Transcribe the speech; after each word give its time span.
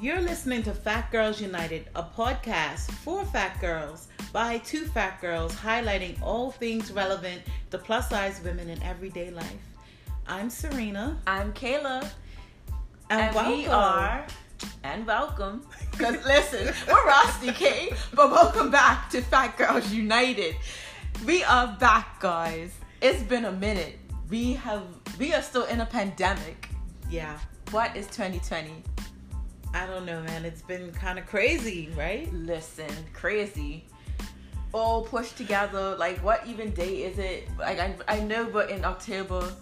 You're 0.00 0.20
listening 0.20 0.62
to 0.62 0.72
Fat 0.72 1.10
Girls 1.12 1.40
United, 1.42 1.88
a 1.94 2.02
podcast 2.02 2.90
for 2.90 3.22
fat 3.26 3.60
girls 3.60 4.08
by 4.32 4.58
two 4.58 4.86
fat 4.86 5.20
girls 5.20 5.54
highlighting 5.54 6.20
all 6.22 6.50
things 6.50 6.90
relevant 6.90 7.42
to 7.70 7.76
plus 7.76 8.08
size 8.08 8.40
women 8.42 8.70
in 8.70 8.82
everyday 8.82 9.30
life. 9.30 9.60
I'm 10.26 10.48
Serena. 10.48 11.18
I'm 11.26 11.52
Kayla. 11.52 12.08
And, 13.10 13.20
And, 13.20 13.34
welcome. 13.34 13.52
we 13.52 13.66
are, 13.66 14.26
and 14.84 15.06
welcome. 15.06 15.66
Because 15.90 16.24
listen, 16.24 16.72
we're 16.88 17.06
Rusty 17.06 17.52
K, 17.52 17.92
but 18.14 18.30
welcome 18.30 18.70
back 18.70 19.10
to 19.10 19.20
Fat 19.20 19.58
Girls 19.58 19.92
United. 19.92 20.56
We 21.26 21.44
are 21.44 21.76
back, 21.78 22.20
guys. 22.20 22.72
It's 23.02 23.22
been 23.22 23.44
a 23.44 23.52
minute. 23.52 23.98
We 24.30 24.54
have, 24.54 24.84
we 25.18 25.34
are 25.34 25.42
still 25.42 25.64
in 25.64 25.80
a 25.82 25.86
pandemic. 25.86 26.68
Yeah. 27.10 27.38
What 27.70 27.94
is 27.96 28.06
2020? 28.06 28.82
I 29.72 29.86
don't 29.86 30.04
know, 30.04 30.20
man. 30.22 30.44
It's 30.44 30.62
been 30.62 30.92
kind 30.92 31.18
of 31.18 31.26
crazy, 31.26 31.90
right? 31.96 32.32
Listen, 32.32 32.90
crazy. 33.12 33.84
All 34.72 35.02
pushed 35.02 35.36
together. 35.36 35.96
Like, 35.96 36.18
what 36.24 36.46
even 36.46 36.70
day 36.72 37.02
is 37.04 37.18
it? 37.18 37.48
Like, 37.58 37.78
I, 37.78 37.94
I 38.08 38.20
know, 38.20 38.46
but 38.46 38.70
in 38.70 38.84
October, 38.84 39.52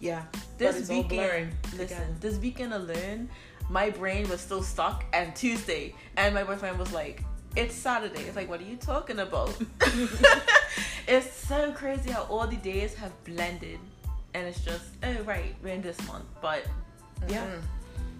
Yeah. 0.00 0.22
this 0.58 0.74
But 0.74 0.80
it's 0.82 0.90
all 0.90 1.02
blurring 1.02 1.46
weekend, 1.46 1.72
listen, 1.72 1.86
together. 1.98 2.16
this 2.20 2.38
weekend 2.38 2.74
alone, 2.74 3.28
my 3.70 3.90
brain 3.90 4.28
was 4.28 4.40
still 4.40 4.62
stuck 4.62 5.04
and 5.12 5.34
Tuesday, 5.34 5.94
and 6.16 6.34
my 6.34 6.44
boyfriend 6.44 6.78
was 6.78 6.92
like, 6.92 7.22
"It's 7.56 7.74
Saturday." 7.74 8.22
It's 8.22 8.36
like, 8.36 8.48
what 8.50 8.60
are 8.60 8.64
you 8.64 8.76
talking 8.76 9.20
about? 9.20 9.54
it's 11.06 11.32
so 11.34 11.72
crazy 11.72 12.10
how 12.10 12.22
all 12.24 12.46
the 12.46 12.56
days 12.56 12.94
have 12.94 13.12
blended, 13.24 13.78
and 14.34 14.46
it's 14.46 14.60
just, 14.64 14.84
oh 15.04 15.22
right, 15.24 15.54
we're 15.62 15.74
in 15.74 15.82
this 15.82 15.98
month, 16.06 16.24
but 16.42 16.66
Yeah. 17.28 17.46
mm, 17.46 17.60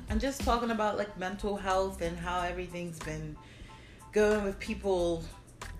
And 0.09 0.21
just 0.21 0.43
talking 0.43 0.71
about 0.71 0.99
like 0.99 1.19
mental 1.19 1.57
health 1.57 2.03
and 2.03 2.19
how 2.19 2.43
everything's 2.43 2.99
been 2.99 3.37
going 4.13 4.45
with 4.45 4.59
people 4.59 5.25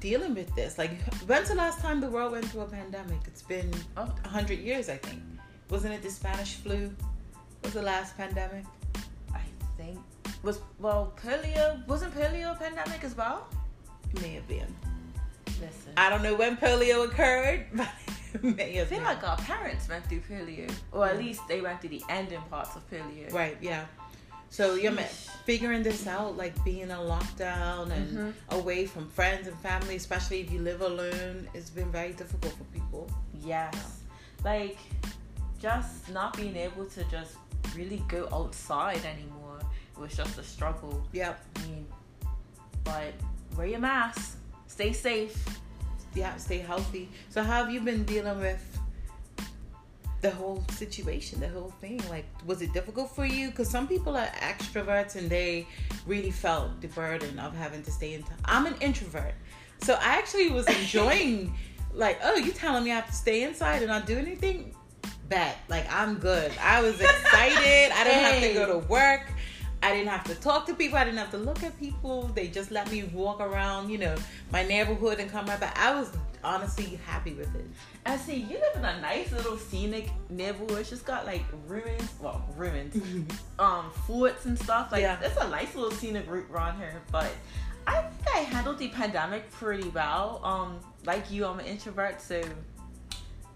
dealing 0.01 0.35
with 0.35 0.53
this. 0.55 0.79
Like, 0.79 1.01
when's 1.27 1.49
the 1.49 1.55
last 1.55 1.81
time 1.81 2.01
the 2.01 2.09
world 2.09 2.33
went 2.33 2.47
through 2.47 2.63
a 2.63 2.67
pandemic? 2.67 3.21
It's 3.27 3.43
been 3.43 3.73
oh, 3.97 4.13
a 4.25 4.29
hundred 4.29 4.59
years, 4.59 4.89
I 4.89 4.97
think. 4.97 5.23
Wasn't 5.71 5.93
it 5.93 6.03
the 6.03 6.11
Spanish 6.11 6.55
flu? 6.55 6.93
Was 7.63 7.75
the 7.75 7.83
last 7.83 8.17
pandemic? 8.17 8.65
I 9.33 9.41
think 9.77 9.99
was 10.43 10.61
well 10.81 11.13
polio 11.25 11.87
wasn't 11.87 12.15
polio 12.15 12.53
a 12.53 12.59
pandemic 12.59 13.05
as 13.05 13.17
well. 13.17 13.47
May 14.21 14.35
have 14.35 14.49
been. 14.49 14.75
Listen, 15.47 15.93
I 15.97 16.11
don't 16.11 16.23
know 16.23 16.35
when 16.35 16.57
polio 16.57 17.07
occurred, 17.07 17.67
but 17.75 17.89
it 18.35 18.43
may 18.43 18.75
I 18.75 18.79
have 18.79 18.89
feel 18.89 18.99
been. 18.99 19.05
like 19.05 19.27
our 19.27 19.37
parents 19.37 19.89
went 19.89 20.05
through 20.07 20.21
polio, 20.21 20.71
or 20.91 21.07
at 21.07 21.19
least 21.19 21.47
they 21.49 21.61
went 21.61 21.81
through 21.81 21.91
the 21.91 22.03
ending 22.09 22.43
parts 22.51 22.75
of 22.77 22.89
polio. 22.91 23.33
Right, 23.33 23.57
yeah. 23.61 23.87
So 24.53 24.75
you're 24.75 24.93
figuring 25.47 25.83
this 25.83 26.07
out, 26.07 26.37
like 26.37 26.63
being 26.63 26.81
in 26.81 26.89
lockdown 26.91 27.91
and 27.91 28.19
Mhm. 28.19 28.35
away 28.51 28.85
from 28.85 29.09
friends 29.09 29.49
and 29.49 29.59
family, 29.61 29.97
especially 29.97 30.41
if 30.43 30.53
you 30.53 30.61
live 30.61 30.83
alone, 30.83 31.49
it's 31.55 31.71
been 31.71 31.91
very 31.91 32.13
difficult 32.13 32.53
for 32.59 32.65
people. 32.65 33.11
Yes. 33.33 34.01
Like 34.45 34.77
just 35.59 36.11
not 36.11 36.37
being 36.37 36.55
able 36.55 36.85
to 36.85 37.03
just 37.05 37.37
really 37.75 38.05
go 38.09 38.29
outside 38.31 39.03
anymore 39.07 39.59
was 39.97 40.15
just 40.15 40.37
a 40.37 40.45
struggle. 40.45 41.03
Yep. 41.13 41.43
I 41.57 41.61
mean, 41.69 41.87
but 42.85 43.15
wear 43.57 43.69
your 43.69 43.81
mask, 43.81 44.37
stay 44.67 44.93
safe. 44.93 45.35
Yeah, 46.15 46.37
stay 46.37 46.59
healthy. 46.59 47.09
So 47.31 47.43
how 47.43 47.65
have 47.65 47.71
you 47.73 47.81
been 47.81 48.05
dealing 48.05 48.39
with 48.39 48.63
the 50.23 50.31
whole 50.31 50.65
situation, 50.71 51.41
the 51.41 51.49
whole 51.49 51.73
thing? 51.81 52.01
Like, 52.09 52.25
was 52.47 52.63
it 52.63 52.73
difficult 52.73 53.15
for 53.15 53.27
you? 53.27 53.51
Because 53.51 53.69
some 53.69 53.87
people 53.87 54.17
are 54.17 54.27
extroverts 54.41 55.17
and 55.17 55.29
they 55.29 55.67
really 56.07 56.31
felt 56.31 56.81
the 56.81 56.89
burden 56.89 57.39
of 57.39 57.55
having 57.55 57.83
to 57.83 57.91
stay 57.91 58.15
in. 58.15 58.25
I'm 58.45 58.67
an 58.67 58.75
introvert, 58.81 59.35
so 59.81 59.95
I 59.95 60.17
actually 60.17 60.51
was 60.51 60.67
enjoying. 60.81 61.55
like, 61.93 62.19
oh, 62.23 62.37
you 62.37 62.53
telling 62.53 62.85
me 62.85 62.93
I 62.93 62.97
have 62.97 63.09
to 63.09 63.13
stay 63.13 63.43
inside 63.43 63.79
and 63.83 63.89
not 63.89 64.07
do 64.07 64.17
anything? 64.17 64.75
Bet. 65.29 65.57
Like, 65.69 65.87
I'm 65.93 66.15
good. 66.15 66.53
I 66.61 66.81
was 66.83 67.01
excited. 67.01 67.93
I 67.93 68.05
didn't 68.05 68.23
have 68.23 68.43
to 68.43 68.55
go 68.55 68.81
to 68.81 68.87
work. 68.87 69.32
I 69.83 69.93
didn't 69.93 70.09
have 70.09 70.25
to 70.25 70.35
talk 70.37 70.67
to 70.67 70.75
people. 70.75 70.97
I 70.99 71.05
didn't 71.05 71.19
have 71.19 71.33
to 71.33 71.39
look 71.39 71.63
at 71.65 71.79
people. 71.79 72.29
They 72.35 72.47
just 72.49 72.71
let 72.71 72.91
me 72.91 73.05
walk 73.05 73.41
around, 73.41 73.91
you 73.91 73.99
know, 73.99 74.15
my 74.53 74.63
neighborhood 74.63 75.19
and 75.19 75.31
come 75.31 75.47
right 75.47 75.59
back. 75.59 75.77
I 75.79 75.93
was 75.99 76.13
honestly 76.45 77.01
happy 77.05 77.33
with 77.35 77.53
it. 77.57 77.65
And 78.07 78.21
see, 78.21 78.37
you 78.37 78.59
live 78.59 78.77
in 78.77 78.85
a 78.85 79.01
nice 79.01 79.33
little 79.33 79.57
scenic 79.59 80.11
neighborhood. 80.31 80.79
It's 80.79 80.91
just 80.91 81.05
got 81.05 81.27
like 81.27 81.45
ruins, 81.67 82.09
well, 82.21 82.45
ruins, 82.57 82.95
um, 83.59 83.91
forts 84.07 84.47
and 84.47 84.57
stuff. 84.59 84.93
Like 84.93 85.03
Yeah. 85.03 85.19
it's 85.21 85.37
a 85.37 85.49
nice 85.49 85.75
little 85.75 85.91
scenic 85.91 86.31
route 86.31 86.47
around 86.53 86.79
here. 86.79 87.03
But 87.11 87.33
I 87.87 88.03
think 88.03 88.37
I 88.37 88.39
handled 88.41 88.79
the 88.79 88.89
pandemic 88.89 89.51
pretty 89.51 89.89
well. 89.89 90.41
Um, 90.45 90.79
like 91.05 91.29
you, 91.31 91.45
I'm 91.45 91.59
an 91.59 91.67
introvert, 91.67 92.21
so 92.21 92.41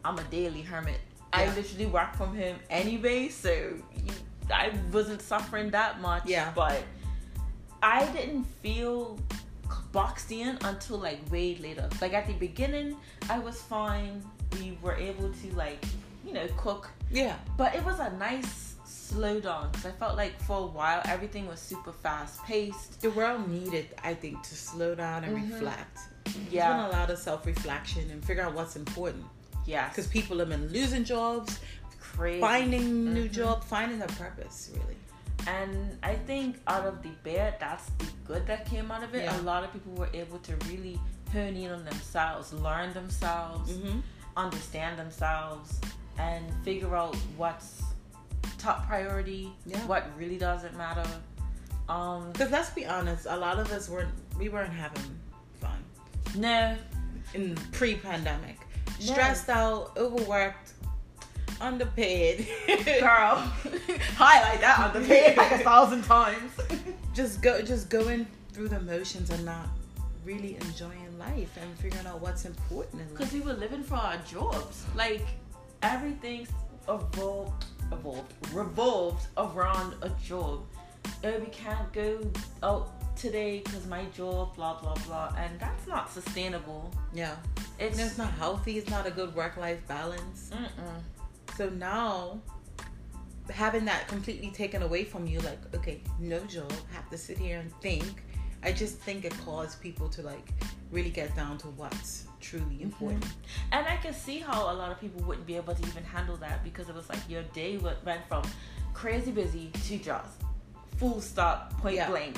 I'm 0.04 0.18
a 0.18 0.24
daily 0.24 0.62
hermit. 0.62 0.98
I 1.32 1.46
literally 1.54 1.86
work 1.86 2.14
from 2.16 2.36
home 2.36 2.56
anyway, 2.70 3.28
so 3.28 3.50
you, 3.50 4.12
I 4.52 4.72
wasn't 4.92 5.22
suffering 5.22 5.70
that 5.70 6.00
much. 6.00 6.24
Yeah. 6.26 6.52
But 6.54 6.82
I 7.82 8.06
didn't 8.12 8.44
feel 8.62 9.18
boxed 9.92 10.30
in 10.32 10.58
until 10.62 10.98
like 10.98 11.20
way 11.30 11.56
later. 11.56 11.88
Like 12.00 12.12
at 12.14 12.26
the 12.26 12.34
beginning, 12.34 12.96
I 13.28 13.38
was 13.38 13.60
fine. 13.62 14.22
We 14.52 14.78
were 14.82 14.94
able 14.94 15.30
to 15.32 15.54
like, 15.54 15.84
you 16.24 16.32
know, 16.32 16.46
cook, 16.56 16.90
Yeah. 17.10 17.36
but 17.56 17.74
it 17.74 17.84
was 17.84 17.98
a 17.98 18.10
nice 18.16 18.74
slow 18.84 19.40
down 19.40 19.70
because 19.70 19.86
I 19.86 19.90
felt 19.92 20.16
like 20.16 20.40
for 20.42 20.58
a 20.58 20.66
while 20.66 21.00
everything 21.04 21.46
was 21.46 21.60
super 21.60 21.92
fast 21.92 22.42
paced. 22.44 23.00
The 23.00 23.10
world 23.10 23.48
needed, 23.48 23.88
I 24.02 24.14
think, 24.14 24.42
to 24.42 24.54
slow 24.54 24.94
down 24.94 25.24
and 25.24 25.36
Mhm. 25.36 25.52
reflect. 25.52 25.98
It's 26.26 26.36
Yeah, 26.50 26.72
been 26.72 26.86
a 26.86 26.90
lot 26.90 27.10
of 27.10 27.18
self 27.18 27.46
reflection 27.46 28.10
and 28.10 28.24
figure 28.24 28.42
out 28.44 28.54
what's 28.54 28.76
important. 28.76 29.24
Yeah. 29.64 29.88
Because 29.88 30.06
people 30.08 30.38
have 30.38 30.48
been 30.48 30.68
losing 30.72 31.04
jobs, 31.04 31.58
crazy. 32.00 32.40
finding 32.40 33.12
new 33.14 33.28
Mhm. 33.28 33.32
job, 33.32 33.64
finding 33.64 34.00
a 34.02 34.06
purpose, 34.06 34.70
really. 34.74 34.96
And 35.46 35.96
I 36.02 36.14
think 36.14 36.60
out 36.66 36.86
of 36.86 37.02
the 37.02 37.10
bad, 37.22 37.60
that's 37.60 37.86
the 37.98 38.06
good 38.26 38.46
that 38.46 38.66
came 38.66 38.90
out 38.90 39.02
of 39.04 39.14
it. 39.14 39.24
Yeah. 39.24 39.40
A 39.40 39.42
lot 39.42 39.62
of 39.64 39.72
people 39.72 39.92
were 39.92 40.08
able 40.12 40.38
to 40.40 40.56
really 40.68 40.98
hone 41.32 41.54
in 41.56 41.70
on 41.70 41.84
themselves, 41.84 42.52
learn 42.52 42.92
themselves, 42.94 43.70
Mm-hmm. 43.72 44.00
understand 44.36 44.98
themselves, 44.98 45.80
and 46.18 46.44
figure 46.64 46.96
out 46.96 47.14
what's 47.36 47.82
top 48.58 48.86
priority, 48.86 49.52
Yeah. 49.66 49.84
what 49.86 50.04
really 50.18 50.38
doesn't 50.38 50.76
matter. 50.76 51.06
Um, 51.88 52.32
Because 52.32 52.50
let's 52.50 52.70
be 52.70 52.84
honest, 52.86 53.26
a 53.28 53.36
lot 53.36 53.58
of 53.60 53.70
us 53.70 53.88
weren't, 53.88 54.12
we 54.36 54.48
weren't 54.48 54.72
having 54.72 55.20
fun 55.60 55.84
no, 56.34 56.76
in 57.34 57.54
pre 57.72 57.94
pandemic. 57.96 58.58
No. 59.00 59.12
Stressed 59.12 59.48
out, 59.48 59.96
overworked, 59.96 60.72
underpaid. 61.60 62.48
girl, 63.00 63.36
highlight 64.16 64.60
that 64.60 64.78
underpaid 64.78 65.36
like 65.36 65.52
a 65.52 65.58
thousand 65.58 66.02
times. 66.04 66.52
just 67.14 67.42
go 67.42 67.62
just 67.62 67.88
going 67.88 68.26
through 68.52 68.68
the 68.68 68.80
motions 68.80 69.30
and 69.30 69.44
not 69.44 69.68
really 70.24 70.56
enjoying 70.56 71.18
life 71.18 71.56
and 71.60 71.78
figuring 71.78 72.06
out 72.06 72.20
what's 72.20 72.44
important 72.44 73.08
Because 73.10 73.32
we 73.32 73.40
were 73.40 73.52
living 73.52 73.82
for 73.82 73.94
our 73.94 74.16
jobs. 74.28 74.84
Like 74.94 75.26
everything's 75.82 76.48
evolved, 76.88 77.64
evolved, 77.92 78.32
revolved 78.52 79.26
around 79.36 79.94
a 80.02 80.10
job. 80.24 80.60
Oh, 81.24 81.38
we 81.38 81.46
can't 81.46 81.92
go 81.92 82.20
out 82.62 83.16
today 83.16 83.62
because 83.64 83.86
my 83.86 84.04
job, 84.06 84.54
blah 84.56 84.80
blah 84.80 84.94
blah, 85.06 85.34
and 85.38 85.58
that's 85.58 85.86
not 85.86 86.12
sustainable. 86.12 86.92
Yeah. 87.14 87.36
It's 87.78 87.98
it's 87.98 88.18
not 88.18 88.32
healthy, 88.32 88.78
it's 88.78 88.90
not 88.90 89.06
a 89.06 89.10
good 89.10 89.34
work 89.34 89.56
life 89.56 89.86
balance. 89.86 90.50
Mm-mm. 90.52 91.00
So 91.56 91.68
now 91.70 92.40
having 93.50 93.84
that 93.84 94.08
completely 94.08 94.50
taken 94.50 94.82
away 94.82 95.04
from 95.04 95.26
you, 95.26 95.40
like, 95.40 95.58
okay, 95.74 96.00
no 96.18 96.40
job, 96.40 96.72
have 96.92 97.08
to 97.10 97.18
sit 97.18 97.38
here 97.38 97.58
and 97.58 97.72
think. 97.80 98.22
I 98.62 98.72
just 98.72 98.98
think 98.98 99.24
it 99.24 99.34
caused 99.44 99.80
people 99.80 100.08
to 100.10 100.22
like 100.22 100.48
really 100.90 101.10
get 101.10 101.34
down 101.36 101.58
to 101.58 101.68
what's 101.68 102.26
truly 102.40 102.64
mm-hmm. 102.64 102.84
important. 102.84 103.26
And 103.72 103.86
I 103.86 103.96
can 103.96 104.12
see 104.12 104.38
how 104.38 104.72
a 104.72 104.74
lot 104.74 104.90
of 104.90 105.00
people 105.00 105.22
wouldn't 105.22 105.46
be 105.46 105.56
able 105.56 105.74
to 105.74 105.82
even 105.86 106.04
handle 106.04 106.36
that 106.38 106.64
because 106.64 106.88
it 106.88 106.94
was 106.94 107.08
like 107.08 107.18
your 107.28 107.42
day 107.54 107.78
went 107.78 108.26
from 108.28 108.42
crazy 108.92 109.30
busy 109.30 109.70
to 109.84 109.98
just 109.98 110.42
full 110.96 111.20
stop, 111.20 111.78
point 111.80 111.96
Yeah. 111.96 112.10
blank, 112.10 112.36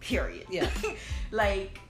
period. 0.00 0.46
Yeah. 0.50 0.70
like 1.30 1.80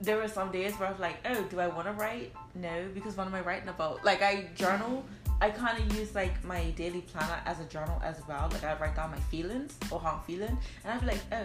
there 0.00 0.16
were 0.16 0.28
some 0.28 0.52
days 0.52 0.74
where 0.74 0.88
I 0.88 0.92
was 0.92 1.00
like, 1.00 1.16
oh, 1.24 1.42
do 1.44 1.58
I 1.60 1.66
want 1.66 1.86
to 1.86 1.92
write? 1.92 2.32
No, 2.54 2.88
because 2.94 3.16
what 3.16 3.26
am 3.26 3.34
I 3.34 3.40
writing 3.40 3.68
about? 3.68 4.04
Like 4.04 4.22
I 4.22 4.48
journal. 4.54 5.04
I 5.40 5.50
kind 5.50 5.78
of 5.78 5.96
use 5.96 6.14
like 6.14 6.42
my 6.44 6.70
daily 6.70 7.02
planner 7.02 7.40
as 7.46 7.60
a 7.60 7.64
journal 7.64 8.00
as 8.04 8.16
well. 8.28 8.48
Like 8.52 8.64
I 8.64 8.76
write 8.78 8.96
down 8.96 9.10
my 9.10 9.20
feelings 9.30 9.76
or 9.90 10.00
how 10.00 10.12
I'm 10.16 10.20
feeling, 10.22 10.58
and 10.84 11.00
I'm 11.00 11.06
like, 11.06 11.20
oh, 11.32 11.44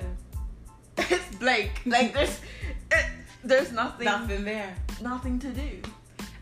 it's 0.97 1.35
blank. 1.35 1.81
Like 1.85 2.13
there's, 2.17 2.39
it, 2.91 3.05
there's 3.43 3.71
nothing, 3.71 4.05
Nothing 4.05 4.45
there. 4.45 4.75
nothing 5.01 5.39
to 5.39 5.49
do. 5.51 5.81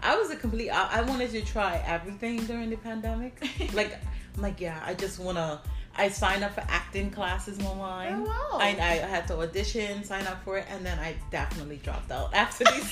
I 0.03 0.15
was 0.15 0.31
a 0.31 0.35
complete. 0.35 0.69
I, 0.69 0.99
I 0.99 1.01
wanted 1.01 1.31
to 1.31 1.41
try 1.41 1.83
everything 1.85 2.45
during 2.45 2.69
the 2.69 2.77
pandemic. 2.77 3.43
like, 3.73 3.97
I'm 4.35 4.41
like, 4.41 4.59
yeah, 4.61 4.81
I 4.85 4.93
just 4.93 5.19
want 5.19 5.37
to 5.37 5.59
I 5.95 6.07
signed 6.09 6.43
up 6.43 6.53
for 6.55 6.63
acting 6.69 7.11
classes 7.11 7.59
online. 7.59 8.23
Oh, 8.25 8.29
wow. 8.53 8.59
I, 8.59 8.69
I 8.69 8.95
had 9.05 9.27
to 9.27 9.37
audition, 9.39 10.03
sign 10.03 10.25
up 10.25 10.43
for 10.43 10.57
it, 10.57 10.65
and 10.69 10.85
then 10.85 10.97
I 10.99 11.15
definitely 11.31 11.77
dropped 11.77 12.11
out 12.11 12.33
after 12.33 12.63
these. 12.63 12.91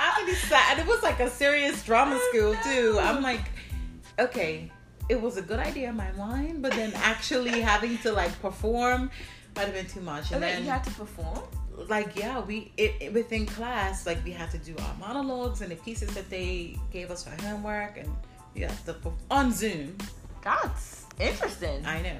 after 0.00 0.24
these, 0.26 0.52
and 0.70 0.78
it 0.78 0.86
was 0.86 1.02
like 1.02 1.18
a 1.20 1.28
serious 1.28 1.82
drama 1.84 2.16
Oh, 2.18 2.28
school 2.30 2.54
too. 2.62 2.98
I'm 3.00 3.22
like, 3.22 3.50
okay, 4.18 4.70
it 5.08 5.20
was 5.20 5.36
a 5.36 5.42
good 5.42 5.58
idea 5.58 5.88
in 5.90 5.96
my 5.96 6.12
mind, 6.12 6.62
but 6.62 6.72
then 6.72 6.92
actually 6.96 7.60
having 7.60 7.98
to 7.98 8.12
like 8.12 8.32
perform 8.40 9.10
might 9.56 9.64
have 9.66 9.74
been 9.74 9.86
too 9.86 10.00
much. 10.00 10.30
And 10.32 10.42
Okay, 10.42 10.54
then 10.54 10.64
you 10.64 10.70
had 10.70 10.84
to 10.84 10.90
perform. 10.92 11.40
like 11.88 12.14
yeah 12.16 12.38
we 12.40 12.70
it, 12.76 12.92
it- 13.00 13.12
within 13.14 13.44
class 13.46 14.06
like 14.06 14.18
we 14.24 14.30
had 14.30 14.50
to 14.50 14.58
do 14.58 14.74
our 14.84 14.94
monologues 15.06 15.62
and 15.62 15.70
the 15.72 15.76
pieces 15.76 16.10
that 16.14 16.28
they 16.28 16.76
gave 16.92 17.10
us 17.10 17.24
for 17.24 17.32
homework 17.42 17.96
and 17.96 18.10
yeah 18.54 18.70
perf- 18.86 19.16
on 19.30 19.50
zoom 19.50 19.96
That's 20.44 21.06
interesting. 21.18 21.84
i 21.86 21.98
know 22.02 22.18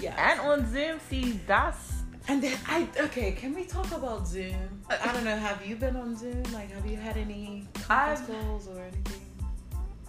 yeah 0.00 0.16
and 0.30 0.40
on 0.40 0.58
Zoom, 0.72 0.98
see, 1.10 1.38
that's 1.46 1.84
and 2.28 2.42
then 2.42 2.56
i 2.66 2.88
okay 3.06 3.32
can 3.32 3.54
we 3.54 3.64
talk 3.76 3.90
about 3.92 4.26
zoom 4.26 4.66
i 5.06 5.12
don't 5.12 5.24
know 5.28 5.36
have 5.36 5.60
you 5.68 5.76
been 5.76 5.96
on 5.96 6.16
zoom 6.16 6.42
like 6.58 6.70
have 6.72 6.86
you 6.86 6.96
had 6.96 7.16
any 7.18 7.68
calls 7.86 8.66
or 8.72 8.80
anything 8.90 9.23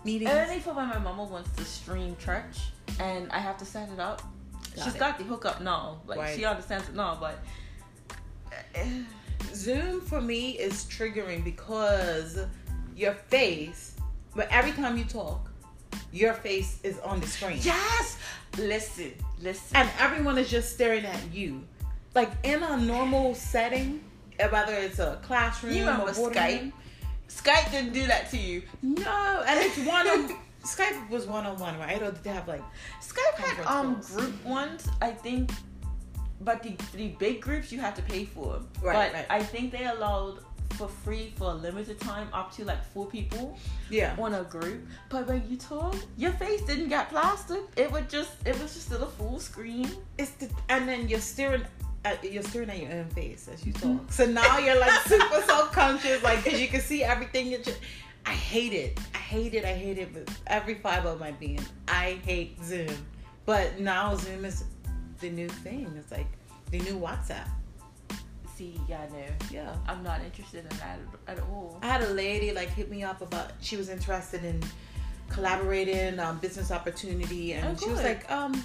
meetings 0.05 0.31
only 0.31 0.59
for 0.59 0.73
when 0.73 0.87
my 0.87 0.99
mama 0.99 1.23
wants 1.23 1.49
to 1.57 1.65
stream 1.65 2.15
church 2.17 2.69
and 2.99 3.29
I 3.31 3.39
have 3.39 3.57
to 3.57 3.65
set 3.65 3.89
it 3.89 3.99
up. 3.99 4.21
Got 4.75 4.85
She's 4.85 4.95
it. 4.95 4.99
got 4.99 5.17
the 5.17 5.23
hookup 5.23 5.61
now, 5.61 6.01
like 6.07 6.19
Right. 6.19 6.35
she 6.37 6.45
understands 6.45 6.87
it 6.87 6.95
now, 6.95 7.17
but 7.19 7.39
eh. 8.75 8.85
zoom 9.53 10.01
for 10.01 10.21
me 10.21 10.51
is 10.51 10.85
triggering 10.85 11.43
because 11.43 12.39
your 12.95 13.13
face 13.13 13.95
but 14.35 14.47
every 14.51 14.71
time 14.71 14.97
you 14.97 15.03
talk 15.05 15.49
your 16.11 16.33
face 16.33 16.79
is 16.83 16.97
on 16.99 17.19
the 17.19 17.27
screen 17.27 17.57
yes. 17.61 18.17
Listen, 18.57 19.11
listen. 19.41 19.75
and 19.75 19.89
everyone 19.99 20.37
is 20.37 20.49
just 20.49 20.73
staring 20.73 21.03
at 21.05 21.19
you. 21.33 21.61
Like 22.13 22.29
in 22.43 22.63
a 22.63 22.77
normal 22.77 23.35
setting, 23.35 24.01
whether 24.49 24.73
it's 24.73 24.99
a 24.99 25.19
classroom 25.23 25.73
You 25.73 25.81
remember 25.81 26.03
or 26.11 26.31
Skype? 26.31 26.61
room- 26.61 26.73
Skype 27.27 27.71
didn't 27.71 27.93
do 27.93 28.07
that 28.07 28.29
to 28.31 28.37
you. 28.37 28.63
No, 28.81 29.43
and 29.47 29.59
it's 29.59 29.77
one 29.79 30.07
on 30.07 30.37
Skype 30.63 31.09
was 31.09 31.27
one 31.27 31.45
on 31.45 31.59
one, 31.59 31.77
right? 31.77 32.01
Or 32.01 32.11
did 32.11 32.23
they 32.23 32.31
have 32.31 32.47
like 32.47 32.63
Skype 33.01 33.35
had 33.37 33.65
um 33.65 33.95
calls. 33.95 34.11
group 34.11 34.45
ones, 34.45 34.87
I 35.01 35.11
think, 35.11 35.51
but 36.41 36.63
the 36.63 36.75
the 36.93 37.09
big 37.19 37.41
groups 37.41 37.71
you 37.71 37.79
have 37.79 37.95
to 37.95 38.01
pay 38.01 38.25
for. 38.25 38.61
Right, 38.81 39.11
but 39.11 39.13
right. 39.13 39.25
I 39.29 39.43
think 39.43 39.71
they 39.71 39.85
allowed 39.85 40.39
for 40.75 40.87
free 40.87 41.33
for 41.37 41.51
a 41.51 41.53
limited 41.53 41.99
time 41.99 42.27
up 42.33 42.53
to 42.53 42.65
like 42.65 42.83
four 42.83 43.05
people 43.05 43.57
yeah? 43.89 44.15
on 44.19 44.33
a 44.35 44.43
group. 44.43 44.85
But 45.09 45.27
when 45.27 45.43
you 45.49 45.57
talk, 45.57 45.95
your 46.17 46.31
face 46.33 46.61
didn't 46.61 46.89
get 46.89 47.09
plastered. 47.09 47.63
It 47.75 47.91
would 47.91 48.09
just 48.09 48.31
it 48.45 48.59
was 48.61 48.73
just 48.73 48.87
still 48.87 49.03
a 49.03 49.07
full 49.07 49.39
screen. 49.39 49.89
It's 50.17 50.31
the 50.31 50.49
and 50.69 50.87
then 50.87 51.07
you're 51.07 51.19
staring. 51.19 51.65
At, 52.05 52.23
you're 52.23 52.43
staring 52.43 52.69
at 52.69 52.79
your 52.79 52.91
own 52.93 53.09
face 53.09 53.49
as 53.51 53.65
you 53.65 53.73
talk. 53.73 53.83
Mhm. 53.83 54.11
So 54.11 54.25
now 54.27 54.57
you're 54.59 54.79
like 54.79 54.93
super 55.07 55.41
self 55.47 55.71
conscious, 55.73 56.21
like 56.23 56.43
because 56.43 56.61
you 56.61 56.67
can 56.67 56.79
see 56.81 57.03
everything. 57.03 57.47
You 57.47 57.57
just, 57.57 57.79
I 58.25 58.31
hate 58.31 58.73
it. 58.73 58.99
I 59.13 59.17
hate 59.17 59.53
it. 59.55 59.65
I 59.65 59.73
hate 59.73 59.97
it 59.97 60.13
with 60.13 60.29
every 60.47 60.75
fiber 60.75 61.09
of 61.09 61.19
my 61.19 61.31
being. 61.31 61.65
I 61.87 62.19
hate 62.23 62.63
Zoom. 62.63 62.95
But 63.45 63.79
now 63.79 64.15
Zoom 64.15 64.45
is 64.45 64.63
the 65.19 65.29
new 65.29 65.49
thing. 65.49 65.91
It's 65.97 66.11
like 66.11 66.27
the 66.71 66.79
new 66.79 66.97
WhatsApp. 66.99 67.47
See, 68.55 68.79
yeah, 68.87 69.05
no, 69.11 69.17
Yeah. 69.51 69.75
I'm 69.87 70.01
not 70.01 70.21
interested 70.23 70.63
in 70.71 70.77
that 70.77 70.99
at 71.27 71.39
all. 71.41 71.77
I 71.81 71.87
had 71.87 72.03
a 72.03 72.09
lady 72.11 72.53
like 72.53 72.69
hit 72.69 72.89
me 72.89 73.03
up 73.03 73.21
about 73.21 73.51
she 73.61 73.75
was 73.77 73.89
interested 73.89 74.45
in 74.45 74.63
collaborating 75.29 76.19
um, 76.19 76.37
business 76.37 76.71
opportunity 76.71 77.53
and 77.53 77.75
Oh, 77.77 77.79
she 77.83 77.89
was 77.89 78.01
like 78.03 78.29
um 78.31 78.63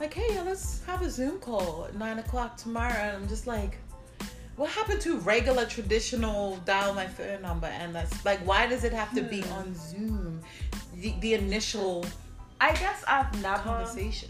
like 0.00 0.14
hey 0.14 0.34
yeah, 0.34 0.42
let's 0.42 0.82
have 0.84 1.02
a 1.02 1.10
zoom 1.10 1.38
call 1.38 1.84
at 1.86 1.94
nine 1.94 2.18
o'clock 2.18 2.56
tomorrow 2.56 2.92
and 2.94 3.16
i'm 3.16 3.28
just 3.28 3.46
like 3.46 3.76
what 4.56 4.70
happened 4.70 5.00
to 5.00 5.18
regular 5.18 5.64
traditional 5.66 6.56
dial 6.64 6.92
my 6.94 7.06
phone 7.06 7.40
number 7.42 7.66
and 7.66 7.94
that's 7.94 8.24
like 8.24 8.38
why 8.46 8.66
does 8.66 8.84
it 8.84 8.92
have 8.92 9.14
to 9.14 9.22
be 9.22 9.40
Hmm. 9.42 9.52
on 9.52 9.74
zoom 9.74 10.40
the, 10.96 11.14
the 11.20 11.34
initial 11.34 12.04
I 12.62 12.74
guess 12.74 13.02
I've 13.08 13.40
never 13.40 13.62
conversation 13.62 14.28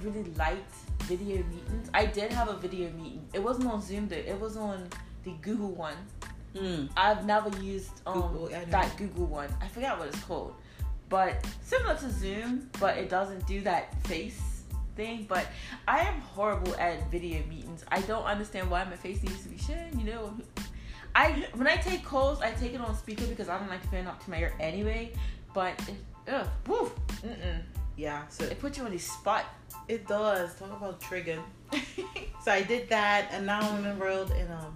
really 0.00 0.22
liked 0.36 0.72
video 1.00 1.38
meetings. 1.38 1.90
I 1.92 2.06
did 2.06 2.30
have 2.32 2.48
a 2.48 2.56
video 2.56 2.90
meeting. 2.92 3.26
It 3.32 3.42
wasn't 3.42 3.66
on 3.66 3.82
Zoom 3.82 4.06
though. 4.06 4.14
It 4.14 4.38
was 4.38 4.56
on 4.56 4.88
the 5.24 5.32
Google 5.42 5.72
one. 5.72 5.96
mm. 6.54 6.88
I've 6.96 7.26
never 7.26 7.48
used 7.60 7.90
um 8.06 8.20
Google, 8.22 8.48
that 8.70 8.96
Google 8.96 9.26
one. 9.26 9.48
I 9.60 9.66
forgot 9.66 9.98
what 9.98 10.06
it's 10.08 10.20
called. 10.20 10.54
But 11.08 11.44
similar 11.62 11.96
to 11.96 12.08
Zoom, 12.10 12.70
but 12.78 12.98
it 12.98 13.08
doesn't 13.08 13.44
do 13.48 13.60
that 13.62 14.00
face 14.06 14.55
thing. 14.96 15.26
But 15.28 15.46
I 15.86 16.00
am 16.00 16.20
horrible 16.20 16.74
at 16.76 17.10
video 17.10 17.44
meetings. 17.46 17.84
I 17.88 18.00
don't 18.02 18.24
understand 18.24 18.70
why 18.70 18.84
my 18.84 18.96
face 18.96 19.22
needs 19.22 19.42
to 19.42 19.48
be 19.48 19.58
shown, 19.58 19.98
you 19.98 20.06
know. 20.06 20.34
I 21.14 21.46
when 21.54 21.66
I 21.66 21.76
take 21.76 22.04
calls, 22.04 22.40
I 22.40 22.50
take 22.52 22.74
it 22.74 22.80
on 22.80 22.94
speaker 22.96 23.26
because 23.26 23.48
I 23.48 23.58
don't 23.58 23.68
like 23.68 23.82
to 23.82 23.88
fan 23.88 24.06
up 24.06 24.22
to 24.24 24.30
my 24.30 24.38
ear 24.38 24.54
anyway. 24.60 25.12
But 25.54 25.80
it, 25.88 25.94
ugh, 26.32 26.46
woo, 26.66 26.90
mm-mm. 27.22 27.62
yeah 27.96 28.26
so 28.28 28.44
it 28.44 28.58
puts 28.60 28.76
you 28.76 28.84
on 28.84 28.90
the 28.90 28.98
spot. 28.98 29.44
it 29.88 30.06
does 30.06 30.54
talk 30.56 30.70
about 30.70 31.00
triggering 31.00 31.42
So 32.44 32.52
I 32.52 32.62
did 32.62 32.88
that, 32.90 33.28
and 33.32 33.46
now 33.46 33.60
I'm 33.60 33.84
enrolled 33.86 34.30
in 34.32 34.46
a 34.46 34.72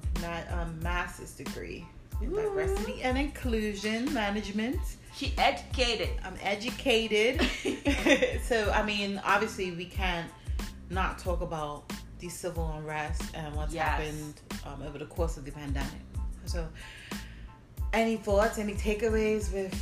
um, 0.53 0.81
master's 0.83 1.33
degree 1.33 1.87
in 2.21 2.33
Ooh. 2.33 2.37
diversity 2.37 3.03
and 3.03 3.17
inclusion 3.19 4.13
management. 4.13 4.79
she 5.15 5.33
educated. 5.39 6.11
I'm 6.25 6.37
educated, 6.43 7.41
so 8.45 8.71
I 8.73 8.83
mean, 8.85 9.21
obviously, 9.25 9.73
we 9.73 9.85
can't 9.87 10.31
not 10.91 11.19
talk 11.19 11.41
about 11.41 11.93
the 12.19 12.29
civil 12.29 12.73
unrest 12.77 13.23
and 13.35 13.55
what's 13.55 13.73
Yes. 13.75 13.87
happened 13.89 14.35
um, 14.67 14.83
over 14.87 14.99
the 14.99 15.07
course 15.07 15.37
of 15.37 15.45
the 15.45 15.53
pandemic. 15.53 16.01
So, 16.45 16.67
any 17.93 18.17
thoughts, 18.17 18.59
any 18.59 18.75
takeaways 18.75 19.53
with 19.53 19.75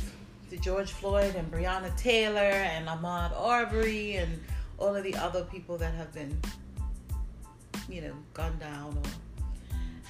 the 0.49 0.57
George 0.57 0.91
Floyd 0.91 1.35
and 1.35 1.51
Breonna 1.51 1.95
Taylor 1.97 2.39
and 2.41 2.87
Ahmaud 2.87 3.31
Arbery 3.37 4.15
and 4.15 4.39
all 4.77 4.95
of 4.95 5.03
the 5.03 5.15
other 5.15 5.43
people 5.43 5.77
that 5.77 5.93
have 5.93 6.13
been, 6.13 6.39
you 7.89 8.01
know, 8.01 8.13
gunned 8.33 8.59
down 8.59 8.97
or 8.97 9.09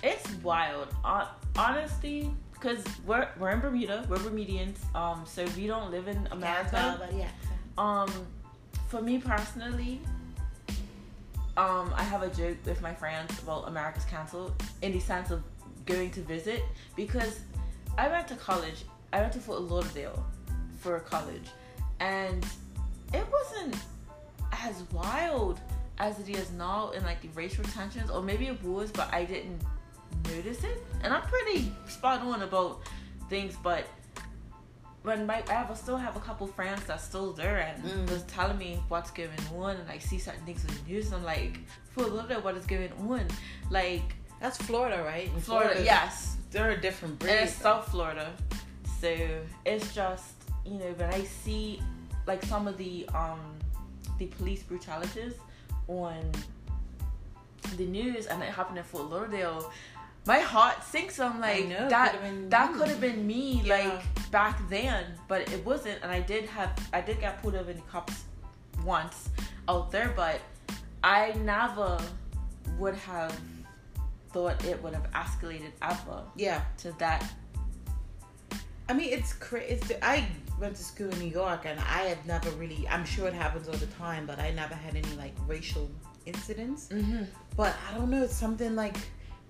It's 0.04 0.30
wild. 0.44 0.88
Hon- 1.04 1.28
Honestly, 1.58 2.32
because 2.54 2.84
we're, 3.06 3.28
we're 3.40 3.50
in 3.52 3.60
Bermuda, 3.60 4.06
we're 4.10 4.18
Bermudians, 4.20 4.80
um, 4.96 5.24
so 5.26 5.46
we 5.58 5.68
don't 5.68 5.92
live 5.92 6.08
in 6.08 6.28
America. 6.32 6.78
accent. 6.78 7.30
Um, 7.78 8.10
for 8.88 9.02
me 9.02 9.18
personally, 9.18 10.02
um, 11.58 11.94
I 11.96 12.04
have 12.04 12.24
a 12.24 12.30
joke 12.30 12.58
with 12.66 12.82
my 12.82 12.94
friends 12.94 13.38
about 13.40 13.68
America's 13.68 14.06
canceled 14.06 14.54
in 14.82 14.92
the 14.92 15.00
sense 15.00 15.32
of 15.32 15.44
going 15.86 16.12
to 16.12 16.22
visit 16.22 16.64
because 16.96 17.42
I 17.98 18.08
went 18.08 18.28
to 18.30 18.36
college. 18.36 18.86
I 19.12 19.22
went 19.22 19.34
to 19.34 19.40
Fort 19.40 19.62
Lauderdale 19.62 20.26
for 20.80 21.00
college, 21.00 21.48
and 22.00 22.46
it 23.14 23.26
wasn't 23.32 23.76
as 24.52 24.84
wild 24.94 25.60
as 25.98 26.20
it 26.20 26.30
is 26.30 26.52
now 26.52 26.92
in 26.92 27.04
like 27.04 27.22
the 27.22 27.28
racial 27.30 27.64
tensions, 27.66 28.10
or 28.10 28.22
maybe 28.22 28.48
it 28.48 28.64
was, 28.64 28.92
but 28.92 29.14
I 29.14 29.26
didn't 29.26 29.62
notice 30.26 30.64
it. 30.64 30.84
And 31.04 31.14
I'm 31.14 31.22
pretty 31.24 31.72
spot 31.88 32.22
on 32.22 32.42
about 32.42 32.82
things, 33.30 33.56
but 33.64 33.86
when 35.04 35.26
my 35.26 35.42
I 35.50 35.54
have, 35.54 35.76
still 35.78 35.96
have 35.98 36.18
a 36.18 36.20
couple 36.20 36.46
friends 36.48 36.84
that's 36.86 37.04
still 37.04 37.32
there 37.32 37.58
and 37.60 37.84
Mm. 37.84 38.10
was 38.12 38.24
telling 38.24 38.58
me 38.58 38.82
what's 38.90 39.12
going 39.12 39.30
on, 39.56 39.78
and 39.78 39.90
I 39.90 39.98
see 39.98 40.20
certain 40.20 40.44
things 40.46 40.64
in 40.66 40.74
the 40.74 40.82
news, 40.92 41.08
and 41.08 41.16
I'm 41.16 41.24
like, 41.24 41.60
for 41.92 42.04
a 42.04 42.08
little 42.08 42.28
bit, 42.28 42.44
what 42.44 42.56
is 42.58 42.66
going 42.66 42.92
on? 43.10 43.26
Like 43.70 44.16
That's 44.42 44.58
Florida, 44.58 45.04
right? 45.04 45.28
In 45.34 45.40
Florida, 45.42 45.82
yes, 45.84 46.38
They're 46.52 46.72
a 46.72 46.80
different 46.82 47.20
breed. 47.20 47.32
and 47.32 47.40
it's 47.48 47.54
South 47.58 47.90
Florida, 47.92 48.32
so 49.02 49.16
it's 49.66 49.94
just 49.94 50.34
you 50.66 50.78
know 50.80 50.94
when 50.98 51.10
I 51.14 51.24
see 51.24 51.82
like 52.28 52.44
some 52.46 52.68
of 52.68 52.78
the 52.78 53.08
um 53.14 53.40
the 54.18 54.26
police 54.28 54.64
brutalities 54.64 55.34
on 55.88 56.30
the 57.78 57.86
news 57.86 58.26
and 58.28 58.42
it 58.44 58.50
happened 58.50 58.78
in 58.78 58.84
Fort 58.84 59.10
Lauderdale. 59.10 59.72
My 60.26 60.40
heart 60.40 60.84
sinks. 60.84 61.20
I'm 61.20 61.40
like 61.40 61.68
know, 61.68 61.90
that. 61.90 62.20
could've 62.22 62.50
That 62.50 62.74
could 62.74 62.88
have 62.88 63.02
been 63.02 63.26
me, 63.26 63.62
Yeah. 63.64 63.78
like 63.78 64.32
back 64.32 64.60
then, 64.70 65.06
but 65.28 65.52
it 65.52 65.66
wasn't. 65.66 66.02
And 66.04 66.12
I 66.12 66.20
did 66.20 66.46
have, 66.46 66.72
I 66.94 67.02
did 67.02 67.20
get 67.20 67.42
pulled 67.42 67.56
over 67.56 67.72
in 67.72 67.78
the 67.78 67.84
cops 67.84 68.24
once 68.86 69.30
out 69.68 69.92
there, 69.92 70.14
but 70.16 70.40
I 71.04 71.34
never 71.40 71.98
would 72.78 72.96
have 72.96 73.38
thought 74.32 74.64
it 74.66 74.82
would 74.84 74.94
have 74.94 75.10
escalated 75.12 75.72
ever 75.82 76.24
yeah. 76.36 76.62
to 76.80 76.92
that. 77.00 77.24
I 78.88 78.94
mean, 78.94 79.14
it's 79.14 79.34
crazy. 79.34 79.96
I 80.02 80.28
went 80.60 80.76
to 80.76 80.84
school 80.84 81.10
in 81.10 81.20
New 81.20 81.30
York, 81.30 81.66
and 81.66 81.80
I 81.80 82.04
had 82.10 82.26
never 82.26 82.50
really. 82.52 82.88
I'm 82.88 83.06
sure 83.06 83.28
it 83.28 83.34
happens 83.34 83.68
all 83.68 83.76
the 83.76 83.86
time, 83.88 84.26
but 84.26 84.40
I 84.40 84.52
never 84.52 84.74
had 84.74 84.96
any 84.96 85.16
like 85.16 85.34
racial 85.48 85.90
incidents. 86.26 86.88
Mm-hmm. 86.88 87.24
But 87.56 87.76
I 87.90 87.98
don't 87.98 88.10
know. 88.10 88.24
It's 88.24 88.36
something 88.36 88.76
like, 88.76 88.98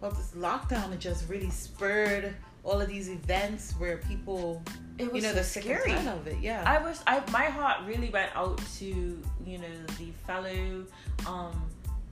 well, 0.01 0.12
this 0.12 0.32
lockdown 0.36 0.94
it 0.94 1.00
just 1.00 1.27
really 1.29 1.50
spurred 1.50 2.34
all 2.63 2.79
of 2.82 2.88
these 2.88 3.10
events 3.10 3.74
where 3.77 3.98
people, 3.98 4.62
It 4.98 5.12
was 5.12 5.15
you 5.15 5.22
know, 5.22 5.34
so 5.34 5.39
the 5.39 5.44
scary. 5.44 5.94
of 5.94 6.27
it. 6.27 6.38
Yeah. 6.41 6.63
I 6.65 6.82
was 6.84 7.01
I 7.08 7.22
my 7.32 7.46
heart 7.46 7.86
really 7.86 8.10
went 8.10 8.32
out 8.36 8.62
to 8.77 8.86
you 8.86 9.58
know 9.58 9.68
the 9.98 10.12
fellow 10.27 10.86
um 11.27 11.62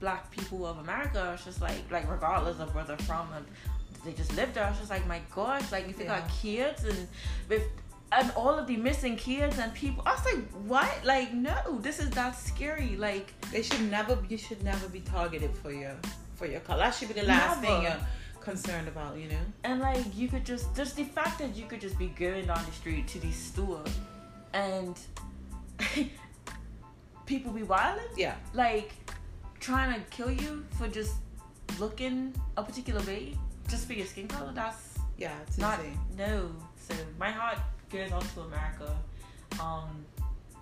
black 0.00 0.30
people 0.30 0.66
of 0.66 0.78
America. 0.78 1.20
I 1.20 1.32
was 1.32 1.44
just 1.44 1.60
like 1.60 1.90
like 1.90 2.10
regardless 2.10 2.60
of 2.60 2.74
where 2.74 2.84
they're 2.84 2.96
from 2.98 3.28
and 3.34 3.44
they 4.04 4.12
just 4.12 4.34
lived 4.36 4.54
there. 4.54 4.64
I 4.64 4.70
was 4.70 4.78
just 4.78 4.90
like 4.90 5.06
my 5.06 5.20
gosh, 5.34 5.70
like 5.72 5.88
if 5.88 5.98
you 5.98 6.06
got 6.06 6.28
kids 6.30 6.84
and 6.84 7.08
with 7.48 7.64
and 8.10 8.30
all 8.36 8.58
of 8.58 8.66
the 8.66 8.76
missing 8.76 9.16
kids 9.16 9.58
and 9.58 9.72
people. 9.74 10.02
I 10.06 10.12
was 10.14 10.24
like, 10.24 10.50
what? 10.66 11.04
Like 11.04 11.34
no, 11.34 11.78
this 11.80 11.98
is 11.98 12.10
that 12.10 12.36
scary. 12.36 12.96
Like 12.96 13.38
They 13.50 13.62
should 13.62 13.90
never. 13.90 14.18
You 14.28 14.38
should 14.38 14.62
never 14.64 14.88
be 14.88 15.00
targeted 15.00 15.54
for 15.56 15.72
your 15.72 15.94
for 16.38 16.46
your 16.46 16.60
color. 16.60 16.78
That 16.84 16.94
should 16.94 17.08
be 17.08 17.14
the 17.20 17.26
last 17.26 17.60
thing 17.60 17.82
you're 17.82 17.96
concerned 18.40 18.88
about. 18.88 19.16
You 19.18 19.28
know. 19.28 19.44
and 19.64 19.80
like 19.80 20.04
you 20.16 20.28
could 20.28 20.44
just 20.46 20.74
just 20.80 20.96
the 20.96 21.04
fact 21.04 21.38
that 21.40 21.54
you 21.56 21.66
could 21.66 21.80
just 21.80 21.98
be 21.98 22.08
going 22.24 22.46
down 22.46 22.64
the 22.64 22.72
street 22.72 23.06
to 23.08 23.18
the 23.26 23.32
store 23.32 23.84
and 24.54 24.96
people 27.26 27.52
be 27.52 27.62
wilding 27.62 28.04
Yeah. 28.16 28.36
like 28.54 28.92
trying 29.60 29.92
to 29.94 30.00
kill 30.10 30.30
you 30.30 30.64
for 30.78 30.88
just 30.88 31.14
looking 31.78 32.32
a 32.56 32.62
particular 32.62 33.02
way 33.02 33.34
just 33.68 33.86
for 33.86 33.92
your 33.92 34.06
skin 34.06 34.28
color 34.28 34.52
that's 34.54 34.94
Yeah. 35.18 35.34
It's 35.46 35.58
not 35.58 35.78
insane. 35.80 35.98
no 36.16 36.50
so 36.78 36.94
my 37.18 37.30
heart 37.30 37.58
goes 37.90 38.10
out 38.12 38.24
to 38.34 38.40
america 38.42 38.96
um 39.60 39.90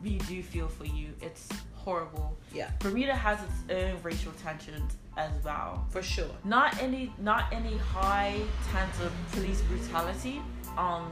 we 0.03 0.19
do 0.31 0.43
feel 0.43 0.69
for 0.69 0.85
you 0.87 1.09
it's 1.21 1.49
horrible 1.91 2.37
Yeah. 2.53 2.71
bermuda 2.81 3.15
has 3.15 3.39
its 3.49 3.59
own 3.79 3.95
racial 4.03 4.33
tensions 4.47 4.91
as 5.17 5.31
well 5.45 5.87
For 5.95 6.03
sure. 6.03 6.35
not 6.45 6.71
any 6.87 7.13
not 7.31 7.45
any 7.53 7.77
high 7.79 8.35
tense 8.73 8.97
of 9.07 9.13
police 9.33 9.61
brutality 9.69 10.37
um 10.77 11.05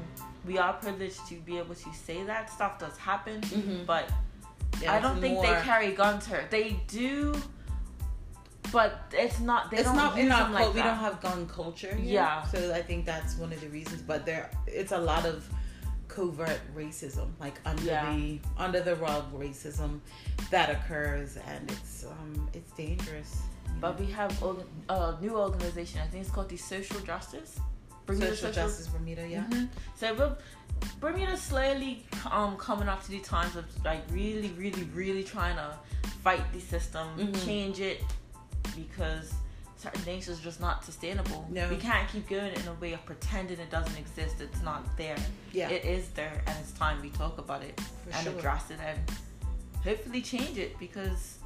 we 0.44 0.54
are 0.64 0.72
privileged 0.84 1.22
to 1.30 1.36
be 1.48 1.54
able 1.62 1.76
to 1.86 1.90
say 2.06 2.18
that 2.24 2.50
stuff 2.56 2.72
does 2.84 2.96
happen 3.10 3.40
Mhm. 3.42 3.86
but 3.92 4.06
Yeah, 4.82 4.94
I 4.96 4.98
don't 5.04 5.20
think 5.20 5.34
more- 5.34 5.46
they 5.46 5.56
carry 5.70 5.90
guns 6.02 6.26
here. 6.26 6.44
They 6.56 6.68
do, 7.00 7.12
but 8.72 8.90
it's 9.12 9.38
not. 9.50 9.70
They 9.70 9.76
it's 9.78 9.86
don't 9.88 9.96
not 10.04 10.16
use 10.16 10.32
our 10.32 10.42
them 10.44 10.52
like 10.52 10.68
we 10.74 10.80
that. 10.80 10.86
don't 10.88 10.98
have 11.08 11.16
gun 11.26 11.40
culture. 11.58 11.94
Here, 11.94 12.14
Yeah. 12.20 12.42
So 12.52 12.58
I 12.74 12.82
think 12.88 13.00
that's 13.12 13.32
one 13.42 13.52
of 13.52 13.60
the 13.64 13.68
reasons. 13.68 14.00
But 14.02 14.20
there, 14.26 14.50
it's 14.66 14.90
a 14.92 14.98
lot 15.12 15.24
of 15.32 15.36
covert 16.14 16.60
racism, 16.76 17.28
like 17.40 17.56
under 17.64 17.82
Yeah. 17.82 18.14
the 18.14 18.40
under 18.56 18.80
the 18.80 18.96
rug 18.96 19.24
racism 19.32 20.00
that 20.50 20.70
occurs, 20.70 21.36
and 21.36 21.70
it's 21.70 22.04
um 22.04 22.48
it's 22.52 22.72
dangerous. 22.72 23.42
But 23.80 23.98
know. 23.98 24.06
we 24.06 24.12
have 24.12 24.32
a 24.88 25.18
new 25.20 25.36
organization. 25.36 26.00
I 26.00 26.06
think 26.06 26.24
it's 26.24 26.32
called 26.34 26.48
the 26.48 26.56
Social 26.56 27.00
Justice. 27.00 27.58
Bermuda 28.06 28.36
social, 28.36 28.52
justice 28.52 28.86
Bermuda, 28.88 29.26
yeah. 29.26 29.44
Mhm. 29.48 29.68
So 29.96 30.14
we're, 30.14 30.36
Bermuda's 31.00 31.40
slowly 31.40 32.04
um 32.30 32.56
coming 32.58 32.88
up 32.88 33.02
to 33.04 33.10
the 33.10 33.20
times 33.20 33.56
of 33.56 33.64
like 33.84 34.02
really, 34.10 34.50
really, 34.62 34.84
really 34.94 35.24
trying 35.24 35.56
to 35.56 35.70
fight 36.22 36.44
the 36.52 36.60
system, 36.60 37.06
Mhm. 37.18 37.44
change 37.46 37.80
it, 37.80 38.02
because 38.76 39.32
certain 39.84 40.00
things 40.00 40.28
is 40.28 40.40
just 40.40 40.60
not 40.60 40.82
sustainable. 40.84 41.46
No. 41.50 41.68
We 41.68 41.76
can't 41.76 42.08
keep 42.08 42.28
going 42.28 42.52
in 42.54 42.66
a 42.68 42.72
way 42.80 42.94
of 42.94 43.04
pretending 43.04 43.58
it 43.60 43.70
doesn't 43.70 43.96
exist. 43.98 44.40
It's 44.40 44.62
not 44.62 44.82
there. 44.96 45.16
Yeah, 45.52 45.68
It 45.68 45.84
is 45.84 46.08
there, 46.10 46.42
and 46.46 46.56
it's 46.60 46.72
time 46.72 47.00
we 47.02 47.10
talk 47.10 47.36
about 47.38 47.62
it 47.62 47.78
for 47.80 48.10
and 48.16 48.24
sure. 48.24 48.38
address 48.38 48.70
it 48.70 48.78
and 48.84 48.98
hopefully 49.84 50.22
change 50.22 50.56
it 50.58 50.78
because 50.78 51.38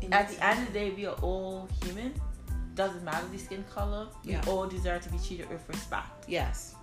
It 0.00 0.10
at 0.12 0.28
the 0.30 0.44
end 0.44 0.60
of 0.66 0.72
the 0.72 0.78
day, 0.80 0.90
we 0.90 1.04
are 1.06 1.14
all 1.22 1.68
human. 1.84 2.14
Doesn't 2.74 3.04
matter 3.04 3.26
the 3.30 3.38
skin 3.38 3.64
color. 3.74 4.08
Yeah. 4.24 4.42
We 4.44 4.50
all 4.52 4.66
deserve 4.66 5.02
to 5.02 5.10
be 5.10 5.18
treated 5.18 5.48
with 5.50 5.66
respect. 5.68 6.24
Yes. 6.28 6.74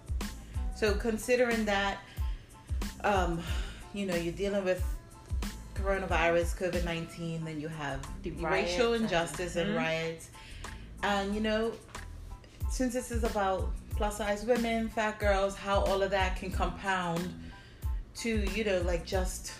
So 0.76 0.94
considering 0.96 1.66
that, 1.66 1.98
um, 3.04 3.42
you 3.94 4.06
know, 4.06 4.16
you're 4.16 4.34
dealing 4.34 4.64
with 4.66 4.84
coronavirus, 5.76 6.56
COVID 6.58 6.84
nineteen, 6.86 7.44
then 7.46 7.60
you 7.60 7.68
have 7.68 8.00
The 8.24 8.32
racial 8.32 8.48
riots 8.50 8.80
and- 8.80 9.04
injustice 9.04 9.56
and 9.56 9.70
Mhm. 9.72 9.78
riots, 9.78 10.30
and 11.04 11.34
you 11.36 11.42
know, 11.42 11.72
since 12.70 12.94
this 12.94 13.12
is 13.12 13.24
about 13.24 13.70
plus 13.96 14.18
size 14.18 14.44
women, 14.46 14.90
fat 14.90 15.20
girls, 15.20 15.56
how 15.56 15.82
all 15.82 16.02
of 16.02 16.10
that 16.12 16.36
can 16.38 16.52
compound 16.52 17.22
to 18.16 18.46
you 18.54 18.64
know, 18.64 18.82
like 18.82 19.06
just 19.06 19.54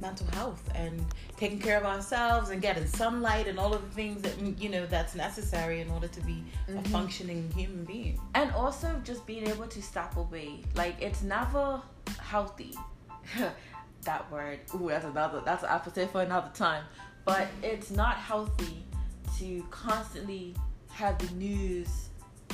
mental 0.00 0.26
health 0.34 0.62
and 0.76 1.04
taking 1.36 1.58
care 1.58 1.76
of 1.76 1.84
ourselves 1.84 2.50
and 2.50 2.62
getting 2.62 2.86
sunlight 2.86 3.48
and 3.48 3.58
all 3.58 3.74
of 3.74 3.82
the 3.82 3.90
things 3.96 4.22
that 4.22 4.38
you 4.60 4.68
know 4.68 4.86
that's 4.86 5.16
necessary 5.16 5.80
in 5.80 5.90
order 5.90 6.06
to 6.06 6.20
be 6.20 6.44
a 6.68 6.72
Mhm. 6.72 6.86
functioning 6.88 7.50
human 7.56 7.84
being. 7.84 8.20
And 8.34 8.52
also 8.52 9.00
just 9.02 9.26
being 9.26 9.48
able 9.48 9.66
to 9.66 9.82
step 9.82 10.16
away. 10.16 10.62
Like 10.76 11.00
it's 11.00 11.22
never 11.22 11.82
healthy. 12.20 12.74
that 14.04 14.30
word. 14.30 14.60
Ooh, 14.74 14.88
that's 14.88 15.04
another 15.04 15.40
that's 15.44 15.64
an 15.64 15.70
episode 15.70 16.10
for 16.10 16.22
another 16.22 16.50
time. 16.54 16.84
But 17.24 17.48
it's 17.62 17.90
not 17.90 18.16
healthy 18.16 18.84
to 19.38 19.64
constantly 19.70 20.54
have 20.90 21.18
the 21.18 21.32
news 21.34 22.08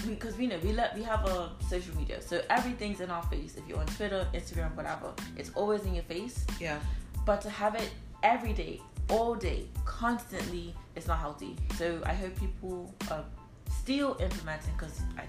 because 0.06 0.36
we 0.36 0.46
know 0.46 0.58
we 0.62 0.72
let 0.72 0.94
we 0.94 1.02
have 1.02 1.24
a 1.24 1.50
social 1.68 1.96
media, 1.96 2.20
so 2.20 2.42
everything's 2.50 3.00
in 3.00 3.10
our 3.10 3.22
face. 3.24 3.56
If 3.56 3.66
you're 3.68 3.78
on 3.78 3.86
Twitter, 3.86 4.26
Instagram, 4.34 4.74
whatever, 4.74 5.12
it's 5.36 5.50
always 5.54 5.84
in 5.84 5.94
your 5.94 6.04
face. 6.04 6.46
Yeah. 6.60 6.78
But 7.24 7.40
to 7.42 7.50
have 7.50 7.74
it 7.74 7.90
every 8.22 8.52
day, 8.52 8.80
all 9.08 9.34
day, 9.34 9.66
constantly, 9.84 10.74
it's 10.96 11.06
not 11.06 11.18
healthy. 11.18 11.56
So 11.76 12.02
I 12.04 12.12
hope 12.12 12.38
people 12.38 12.94
are 13.10 13.24
still 13.70 14.16
implementing 14.20 14.74
because 14.76 15.00
I, 15.16 15.24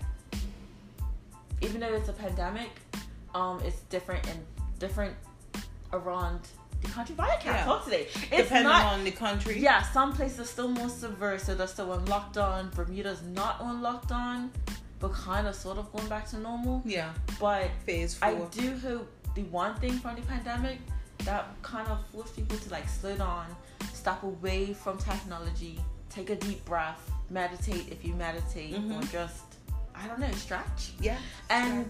even 1.62 1.79
though 1.79 1.93
it's 1.93 2.09
a 2.09 2.13
pandemic, 2.13 2.71
um, 3.33 3.62
it's 3.63 3.79
different 3.83 4.27
and 4.27 4.39
different 4.79 5.15
around 5.93 6.41
the 6.85 6.91
country. 6.93 7.15
Why 7.15 7.25
I 7.29 7.35
can't 7.37 7.57
Yeah. 7.57 7.65
talk 7.65 7.83
today? 7.85 8.07
It's 8.13 8.49
Depending 8.49 8.63
not. 8.63 8.85
on 8.93 9.03
the 9.03 9.11
country. 9.11 9.59
Yeah, 9.59 9.81
some 9.91 10.13
places 10.13 10.39
are 10.39 10.45
still 10.45 10.67
more 10.69 10.89
so 10.89 11.55
they're 11.55 11.67
still 11.67 11.91
on 11.91 12.05
lockdown. 12.05 12.71
Bermuda's 12.73 13.21
not 13.23 13.57
unlocked 13.61 14.11
on 14.11 14.49
lockdown, 14.49 14.49
but 14.99 15.13
kind 15.13 15.47
of 15.47 15.55
sort 15.55 15.77
of 15.77 15.91
going 15.91 16.07
back 16.07 16.27
to 16.29 16.37
normal. 16.37 16.81
Yeah. 16.85 17.11
But 17.39 17.69
Phase 17.85 18.15
four. 18.15 18.27
I 18.29 18.33
do 18.51 18.77
hope 18.77 19.11
the 19.35 19.43
one 19.43 19.75
thing 19.75 19.93
from 19.99 20.15
the 20.15 20.21
pandemic 20.21 20.79
that 21.19 21.45
kind 21.61 21.87
of 21.87 22.05
forced 22.11 22.35
people 22.35 22.57
to 22.57 22.69
like 22.69 22.87
slow 22.87 23.15
down, 23.15 23.45
step 23.93 24.21
away 24.23 24.73
from 24.73 24.97
technology, 24.97 25.79
take 26.09 26.29
a 26.29 26.35
deep 26.35 26.63
breath, 26.65 27.11
meditate 27.29 27.89
if 27.91 28.05
you 28.05 28.13
meditate, 28.15 28.73
or 28.75 28.79
Mhm. 28.79 29.11
just 29.11 29.41
I 29.97 30.07
don't 30.07 30.19
know, 30.19 30.31
stretch, 30.33 30.91
Yeah. 30.99 31.17
and 31.49 31.89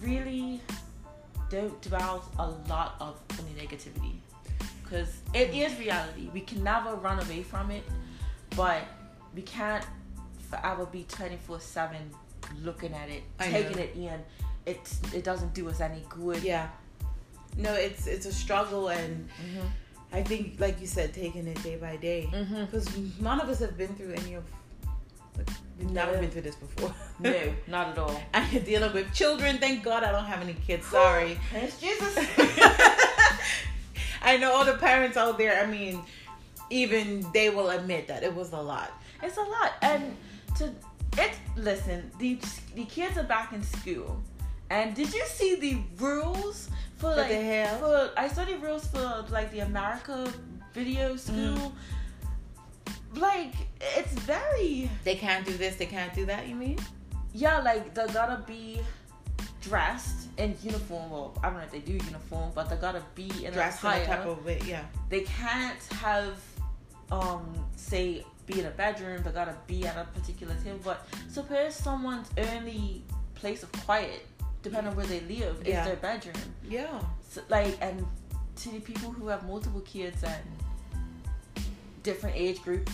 really 0.00 0.60
don't 1.50 1.80
dwell 1.82 2.24
a 2.38 2.48
lot 2.68 2.94
of 3.00 3.20
negativity 3.58 4.14
because 4.82 5.18
it 5.34 5.54
is 5.54 5.78
reality. 5.78 6.30
We 6.32 6.40
can 6.40 6.62
never 6.64 6.94
run 6.94 7.18
away 7.20 7.42
from 7.42 7.70
it, 7.70 7.82
but 8.56 8.82
we 9.34 9.42
can't 9.42 9.84
forever 10.48 10.86
be 10.86 11.04
twenty 11.08 11.36
four 11.36 11.60
seven 11.60 12.10
looking 12.62 12.92
at 12.94 13.08
it, 13.08 13.22
I 13.38 13.50
taking 13.50 13.76
know. 13.76 13.82
it 13.82 13.94
in. 13.96 14.20
It 14.66 14.94
it 15.14 15.24
doesn't 15.24 15.52
do 15.54 15.68
us 15.68 15.80
any 15.80 16.02
good. 16.08 16.42
Yeah. 16.42 16.68
No, 17.56 17.74
it's 17.74 18.06
it's 18.06 18.26
a 18.26 18.32
struggle, 18.32 18.88
and 18.88 19.28
Mhm. 19.28 19.68
I 20.12 20.22
think, 20.22 20.58
like 20.58 20.80
you 20.80 20.86
said, 20.86 21.12
taking 21.14 21.46
it 21.46 21.62
day 21.62 21.76
by 21.76 21.96
day, 21.96 22.28
because 22.66 22.86
none 23.20 23.40
of 23.40 23.48
us 23.48 23.58
have 23.60 23.76
been 23.76 23.94
through 23.96 24.12
any 24.12 24.34
of. 24.34 24.44
Like, 25.46 25.56
we've 25.78 25.90
never 25.90 26.16
been 26.18 26.30
through 26.30 26.42
this 26.42 26.56
before. 26.56 26.94
No, 27.20 27.52
not 27.66 27.88
at 27.88 27.98
all. 27.98 28.18
and 28.32 28.50
you're 28.50 28.62
dealing 28.62 28.94
with 28.94 29.12
children. 29.12 29.58
Thank 29.58 29.82
God 29.82 30.04
I 30.04 30.10
don't 30.10 30.24
have 30.24 30.40
any 30.40 30.54
kids. 30.54 30.86
Sorry. 30.86 31.38
Thanks 31.52 31.78
Jesus. 31.78 32.16
I 34.22 34.38
know 34.38 34.52
all 34.52 34.64
the 34.64 34.74
parents 34.74 35.18
out 35.18 35.36
there. 35.36 35.62
I 35.62 35.66
mean, 35.66 36.00
even 36.70 37.26
they 37.34 37.50
will 37.50 37.70
admit 37.70 38.08
that 38.08 38.22
it 38.22 38.34
was 38.34 38.52
a 38.52 38.60
lot. 38.60 38.90
It's 39.22 39.36
a 39.36 39.42
lot, 39.42 39.72
and 39.82 40.16
to 40.56 40.72
it. 41.18 41.32
Listen, 41.56 42.10
the 42.18 42.38
the 42.74 42.84
kids 42.84 43.18
are 43.18 43.24
back 43.24 43.52
in 43.52 43.62
school, 43.62 44.22
and 44.70 44.94
did 44.94 45.12
you 45.12 45.24
see 45.26 45.56
the 45.56 45.78
rules 45.98 46.70
for 46.96 47.14
like 47.14 47.28
for? 47.80 48.10
I 48.16 48.28
saw 48.28 48.44
the 48.44 48.56
rules 48.58 48.86
for 48.86 49.24
like 49.30 49.50
the 49.52 49.60
America 49.60 50.32
Video 50.72 51.16
School. 51.16 51.58
Mm. 51.58 51.72
Like 53.14 53.54
it's 53.80 54.12
very 54.12 54.90
They 55.04 55.16
can't 55.16 55.44
do 55.46 55.52
this. 55.56 55.76
They 55.76 55.86
can't 55.86 56.14
do 56.14 56.26
that. 56.26 56.46
You 56.48 56.54
mean? 56.54 56.78
yeah, 57.32 57.58
like 57.60 57.94
they 57.94 58.06
gotta 58.12 58.42
be 58.46 58.80
dressed 59.60 60.28
in 60.38 60.56
uniform. 60.62 61.10
Well, 61.10 61.38
I 61.42 61.48
don't 61.50 61.58
know 61.58 61.64
if 61.64 61.70
they 61.72 61.80
do 61.80 61.92
uniform, 61.92 62.50
but 62.54 62.70
they 62.70 62.76
gotta 62.76 63.02
be 63.14 63.30
in 63.44 63.52
Dressed 63.52 63.84
in 63.84 63.90
a 63.90 63.94
a 64.02 64.06
type 64.06 64.26
of 64.26 64.44
way. 64.44 64.60
Yeah. 64.66 64.84
they 65.08 65.20
can't 65.22 65.82
have 66.00 66.38
um 67.12 67.42
say 67.76 68.24
be 68.46 68.60
in 68.60 68.66
a 68.66 68.70
bedroom 68.70 69.22
they 69.24 69.30
gotta 69.32 69.56
be 69.66 69.84
at 69.86 69.96
a 69.96 70.04
particular 70.18 70.54
table 70.62 70.78
but 70.84 71.06
suppose 71.28 71.74
someone's 71.74 72.28
only 72.38 73.02
place 73.34 73.62
of 73.64 73.70
quiet 73.84 74.26
depending 74.62 74.90
on 74.90 74.96
where 74.96 75.06
they 75.06 75.20
live 75.22 75.60
Yeah. 75.64 75.80
is 75.80 75.86
their 75.88 75.96
bedroom 75.96 76.36
Yeah. 76.68 77.00
so, 77.28 77.40
like 77.48 77.76
and 77.80 78.06
to 78.56 78.68
the 78.70 78.80
people 78.80 79.10
who 79.10 79.26
have 79.28 79.44
multiple 79.46 79.80
kids 79.80 80.22
and 80.22 80.42
different 82.02 82.36
age 82.36 82.62
groups 82.62 82.92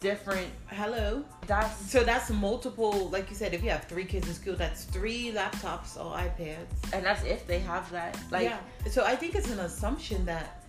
different. 0.00 0.48
Hello. 0.66 1.24
That's 1.46 1.90
So 1.90 2.04
that's 2.04 2.28
multiple. 2.28 3.08
Like 3.08 3.30
you 3.30 3.36
said, 3.36 3.54
if 3.54 3.64
you 3.64 3.70
have 3.70 3.84
three 3.84 4.04
kids 4.04 4.28
in 4.28 4.34
school, 4.34 4.54
that's 4.54 4.84
three 4.84 5.32
laptops 5.32 5.96
or 5.96 6.14
iPads. 6.14 6.92
and 6.92 7.02
that's 7.06 7.24
if 7.24 7.46
they 7.46 7.58
have 7.60 7.90
that. 7.90 8.18
Like 8.30 8.44
yeah. 8.44 8.58
So 8.90 9.02
I 9.04 9.16
think 9.16 9.34
it's 9.34 9.50
an 9.50 9.60
assumption 9.60 10.26
that, 10.26 10.62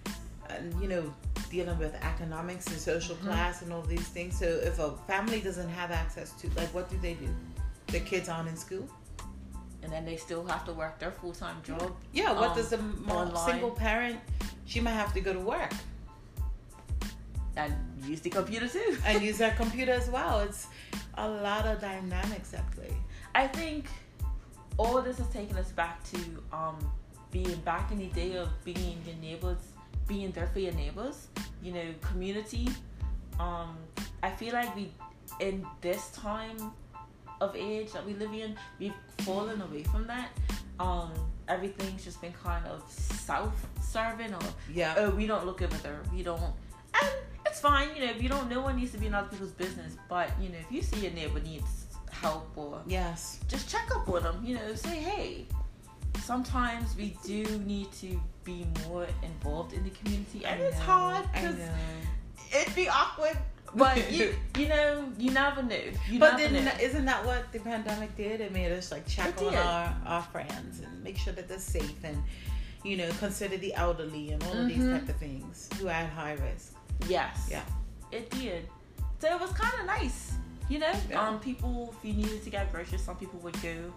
uh, 0.50 0.54
you 0.82 0.88
know, 0.88 1.14
dealing 1.50 1.78
with 1.78 1.94
economics 1.96 2.68
and 2.68 2.78
social 2.80 3.16
Mhm. 3.18 3.25
class 3.25 3.62
and 3.62 3.74
all 3.74 3.82
these 3.82 4.08
things. 4.08 4.40
So 4.40 4.46
if 4.46 4.80
a 4.80 4.96
family 5.06 5.42
doesn't 5.42 5.70
have 5.70 5.92
access 5.92 6.32
to, 6.40 6.50
like, 6.56 6.74
what 6.74 6.90
do 6.90 6.98
they 7.02 7.16
do? 7.16 7.28
The 7.88 8.00
kids 8.00 8.30
aren't 8.30 8.48
in 8.50 8.56
school. 8.58 8.88
and 9.84 9.94
then 9.94 10.04
they 10.04 10.18
still 10.18 10.44
have 10.48 10.66
to 10.66 10.74
work 10.74 10.98
their 10.98 11.12
full 11.12 11.32
time 11.32 11.58
job. 11.62 11.96
Yeah. 12.12 12.32
What 12.32 12.52
Um, 12.52 12.56
does 12.58 12.74
a 12.74 12.78
mom, 12.80 13.36
single 13.50 13.70
parent? 13.70 14.20
She 14.66 14.80
might 14.80 14.94
have 15.04 15.14
to 15.14 15.22
go 15.22 15.32
to 15.32 15.40
work 15.40 15.74
and 17.58 17.74
use 18.04 18.22
the 18.22 18.30
computer 18.30 18.68
too. 18.68 18.98
and 19.06 19.22
use 19.22 19.38
their 19.44 19.56
computer 19.56 19.92
as 19.94 20.10
well. 20.10 20.40
It's 20.42 20.68
a 21.18 21.28
lot 21.28 21.66
of 21.66 21.82
dynamics 21.82 22.54
at 22.54 22.70
play. 22.72 22.94
I 23.34 23.48
think 23.48 23.86
all 24.78 25.02
this 25.02 25.18
has 25.18 25.28
taken 25.30 25.58
us 25.58 25.72
back 25.72 26.04
to 26.12 26.18
um, 26.54 26.78
being 27.32 27.56
back 27.62 27.92
in 27.92 27.98
the 28.00 28.08
day 28.08 28.36
of 28.38 28.50
being 28.64 28.98
your 29.06 29.16
neighbors, 29.22 29.58
being 30.08 30.32
there 30.32 30.48
for 30.48 30.60
your 30.60 30.74
neighbors, 30.74 31.28
you 31.62 31.72
know, 31.72 31.86
community. 32.02 32.70
Um, 33.40 33.76
I 34.24 34.30
feel 34.30 34.54
like 34.54 34.74
we, 34.76 34.92
in 35.40 35.66
this 35.82 36.10
time 36.12 36.58
of 37.42 37.56
age 37.56 37.92
that 37.92 38.06
we 38.06 38.14
live 38.14 38.34
in, 38.34 38.56
we've 38.80 38.94
fallen 39.20 39.62
away 39.62 39.84
from 39.84 40.08
that. 40.08 40.30
Um, 40.80 41.12
everything's 41.48 42.04
just 42.04 42.22
been 42.22 42.34
kind 42.34 42.66
of 42.68 42.84
self-serving 42.90 44.34
or 44.34 44.40
Yeah. 44.74 44.96
oh, 44.98 45.10
we 45.12 45.26
don't 45.28 45.46
look 45.46 45.62
over 45.62 45.78
there. 45.78 46.02
We 46.14 46.24
don't. 46.24 46.42
And 47.02 47.10
it's 47.56 47.62
fine, 47.62 47.88
you 47.96 48.04
know, 48.06 48.12
if 48.12 48.22
you 48.22 48.28
don't, 48.28 48.50
no 48.50 48.60
one 48.60 48.76
needs 48.76 48.92
to 48.92 48.98
be 48.98 49.08
in 49.08 49.14
other 49.14 49.30
people's 49.30 49.52
business. 49.52 49.96
But, 50.10 50.30
you 50.42 50.50
know, 50.50 50.58
if 50.60 50.70
you 50.70 50.82
see 50.82 51.00
your 51.00 51.14
neighbor 51.14 51.40
needs 51.40 51.86
help 52.12 52.52
or 52.58 52.82
Yes. 52.86 53.40
just 53.48 53.70
check 53.70 53.90
up 53.96 54.10
with 54.10 54.24
them, 54.24 54.42
you 54.44 54.56
know, 54.56 54.76
say, 54.76 54.98
hey, 54.98 55.46
sometimes 56.22 56.98
we 56.98 57.16
do 57.24 57.44
need 57.60 57.90
to 57.94 58.20
be 58.44 58.66
more 58.90 59.08
involved 59.24 59.72
in 59.72 59.86
the 59.86 59.90
community. 59.92 60.44
And 60.44 60.62
I 60.62 60.66
it's 60.66 60.80
hard 60.80 61.26
because 61.32 61.56
it'd 62.54 62.76
be 62.76 62.90
awkward. 62.90 63.38
But, 63.74 64.12
you, 64.12 64.36
you 64.58 64.68
know, 64.68 65.10
you 65.18 65.32
never 65.32 65.64
know. 65.64 65.80
You 66.10 66.20
But 66.20 66.38
never 66.38 66.54
then, 66.54 66.66
know. 66.66 66.72
isn't 66.82 67.06
that 67.06 67.26
what 67.26 67.54
the 67.54 67.60
pandemic 67.60 68.18
did? 68.18 68.42
It 68.42 68.52
made 68.52 68.74
us 68.74 68.92
like 68.92 69.08
check 69.08 69.30
It 69.30 69.40
on 69.46 69.52
did. 69.54 69.60
our, 69.62 69.96
our 70.06 70.22
friends 70.24 70.82
and 70.82 71.02
make 71.06 71.18
sure 71.18 71.32
that 71.32 71.48
they're 71.48 71.58
safe 71.60 72.04
and, 72.04 72.22
you 72.84 72.98
know, 72.98 73.10
consider 73.20 73.56
the 73.56 73.74
elderly 73.76 74.32
and 74.32 74.44
all 74.44 74.58
of 74.58 74.68
these 74.68 74.78
Mhm. 74.80 75.00
type 75.00 75.08
of 75.08 75.16
things 75.16 75.70
who 75.80 75.88
are 75.88 75.92
at 75.92 76.10
high 76.10 76.34
risk. 76.34 76.74
Yes. 77.08 77.48
Yeah. 77.50 77.62
It 78.12 78.30
did. 78.32 78.68
So 79.20 79.34
it 79.34 79.40
was 79.40 79.52
kind 79.52 79.74
of 79.80 79.86
nice. 79.86 80.34
You 80.70 80.80
know, 80.80 80.92
Yeah. 81.10 81.28
um, 81.28 81.40
people, 81.40 81.94
if 81.98 82.06
you 82.08 82.14
needed 82.14 82.44
to 82.44 82.50
get 82.50 82.72
groceries, 82.72 83.02
some 83.04 83.16
people 83.18 83.40
would 83.40 83.62
go. 83.62 83.94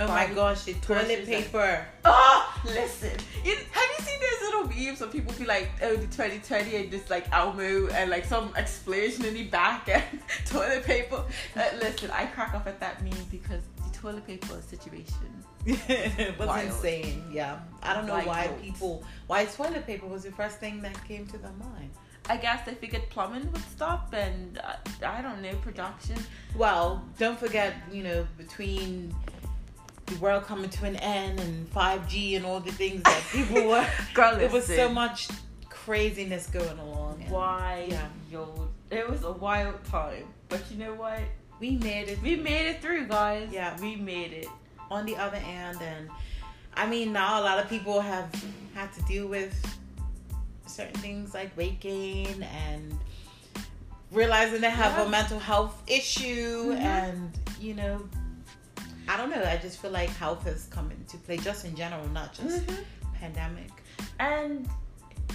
Oh 0.00 0.06
my 0.06 0.26
gosh, 0.26 0.62
the 0.64 0.74
toilet 0.74 1.20
and- 1.20 1.26
paper. 1.26 1.84
Oh, 2.04 2.62
listen. 2.66 3.10
You, 3.44 3.56
have 3.72 3.88
you 3.98 4.04
seen 4.04 4.20
those 4.20 4.40
little 4.42 4.68
memes 4.68 5.00
where 5.00 5.08
people 5.08 5.32
be 5.38 5.44
like, 5.46 5.70
oh, 5.82 5.96
the 5.96 6.06
2020 6.06 6.76
and 6.76 6.90
just 6.90 7.10
like 7.10 7.26
Elmo 7.32 7.88
and 7.88 8.10
like 8.10 8.24
some 8.24 8.52
explosion 8.56 9.24
in 9.24 9.34
the 9.34 9.44
back 9.44 9.88
and 9.88 10.04
toilet 10.46 10.84
paper? 10.84 11.24
Uh, 11.56 11.62
listen, 11.80 12.10
I 12.12 12.26
crack 12.26 12.54
up 12.54 12.66
at 12.66 12.78
that 12.80 13.02
meme 13.02 13.14
because 13.30 13.62
the 13.90 13.98
toilet 13.98 14.26
paper 14.26 14.60
situation. 14.60 15.44
it 15.66 16.38
was 16.38 16.46
Wild. 16.46 16.66
insane. 16.68 17.24
Yeah. 17.32 17.58
I 17.82 17.94
don't 17.94 18.06
know 18.06 18.20
why 18.20 18.48
people, 18.62 19.02
why 19.26 19.46
toilet 19.46 19.84
paper 19.86 20.06
was 20.06 20.22
the 20.22 20.30
first 20.32 20.58
thing 20.60 20.80
that 20.82 21.02
came 21.08 21.26
to 21.28 21.38
their 21.38 21.50
mind. 21.52 21.90
I 22.28 22.36
guess 22.36 22.64
they 22.66 22.74
figured 22.74 23.08
plumbing 23.10 23.50
would 23.52 23.62
stop 23.70 24.12
and 24.12 24.58
uh, 24.58 25.06
I 25.06 25.22
don't 25.22 25.40
know, 25.42 25.54
production. 25.62 26.16
Well, 26.56 27.02
don't 27.18 27.38
forget, 27.38 27.74
you 27.90 28.02
know, 28.02 28.26
between 28.36 29.14
the 30.06 30.16
world 30.16 30.44
coming 30.44 30.70
to 30.70 30.84
an 30.86 30.96
end 30.96 31.40
and 31.40 31.70
5G 31.72 32.36
and 32.36 32.44
all 32.46 32.60
the 32.60 32.72
things 32.72 33.02
that 33.02 33.22
people 33.32 33.66
were, 33.68 33.86
Girl, 34.14 34.38
it 34.38 34.50
was 34.50 34.66
so 34.66 34.88
much 34.88 35.28
craziness 35.68 36.46
going 36.48 36.78
along. 36.78 37.24
Why, 37.28 37.86
Yeah. 37.88 38.06
yo, 38.30 38.68
it 38.90 39.08
was 39.08 39.24
a 39.24 39.32
wild 39.32 39.82
time. 39.84 40.24
But 40.48 40.62
you 40.70 40.78
know 40.78 40.94
what? 40.94 41.20
We 41.60 41.72
made 41.76 42.08
it. 42.08 42.22
We 42.22 42.36
made 42.36 42.68
it 42.68 42.80
through, 42.82 43.06
guys. 43.08 43.48
Yeah. 43.52 43.76
We 43.80 43.96
made 43.96 44.32
it. 44.32 44.48
on 44.90 45.04
the 45.04 45.16
other 45.16 45.36
end, 45.44 45.78
and 45.82 46.08
I 46.74 46.86
mean, 46.86 47.12
now 47.12 47.40
a 47.40 47.44
lot 47.44 47.58
of 47.58 47.68
people 47.68 48.00
have 48.00 48.30
had 48.74 48.90
to 48.94 49.02
deal 49.02 49.26
with 49.26 49.52
certain 50.78 51.00
things 51.00 51.34
like 51.34 51.54
weight 51.56 51.80
gain 51.80 52.40
and 52.44 52.96
realizing 54.12 54.60
they 54.60 54.70
have 54.70 54.92
Yeah. 54.96 55.06
a 55.06 55.08
mental 55.08 55.40
health 55.40 55.82
issue, 55.88 56.72
Mhm. 56.72 56.78
and 56.80 57.38
you 57.60 57.74
know, 57.74 58.08
I 59.08 59.16
don't 59.16 59.30
know. 59.30 59.42
I 59.42 59.56
just 59.56 59.78
feel 59.82 59.90
like 59.90 60.10
health 60.10 60.44
has 60.44 60.66
come 60.70 60.90
into 60.92 61.16
play, 61.18 61.38
just 61.38 61.64
in 61.64 61.74
general, 61.74 62.06
not 62.20 62.32
just 62.32 62.64
Mhm. 62.66 62.84
pandemic. 63.14 63.72
And 64.20 64.68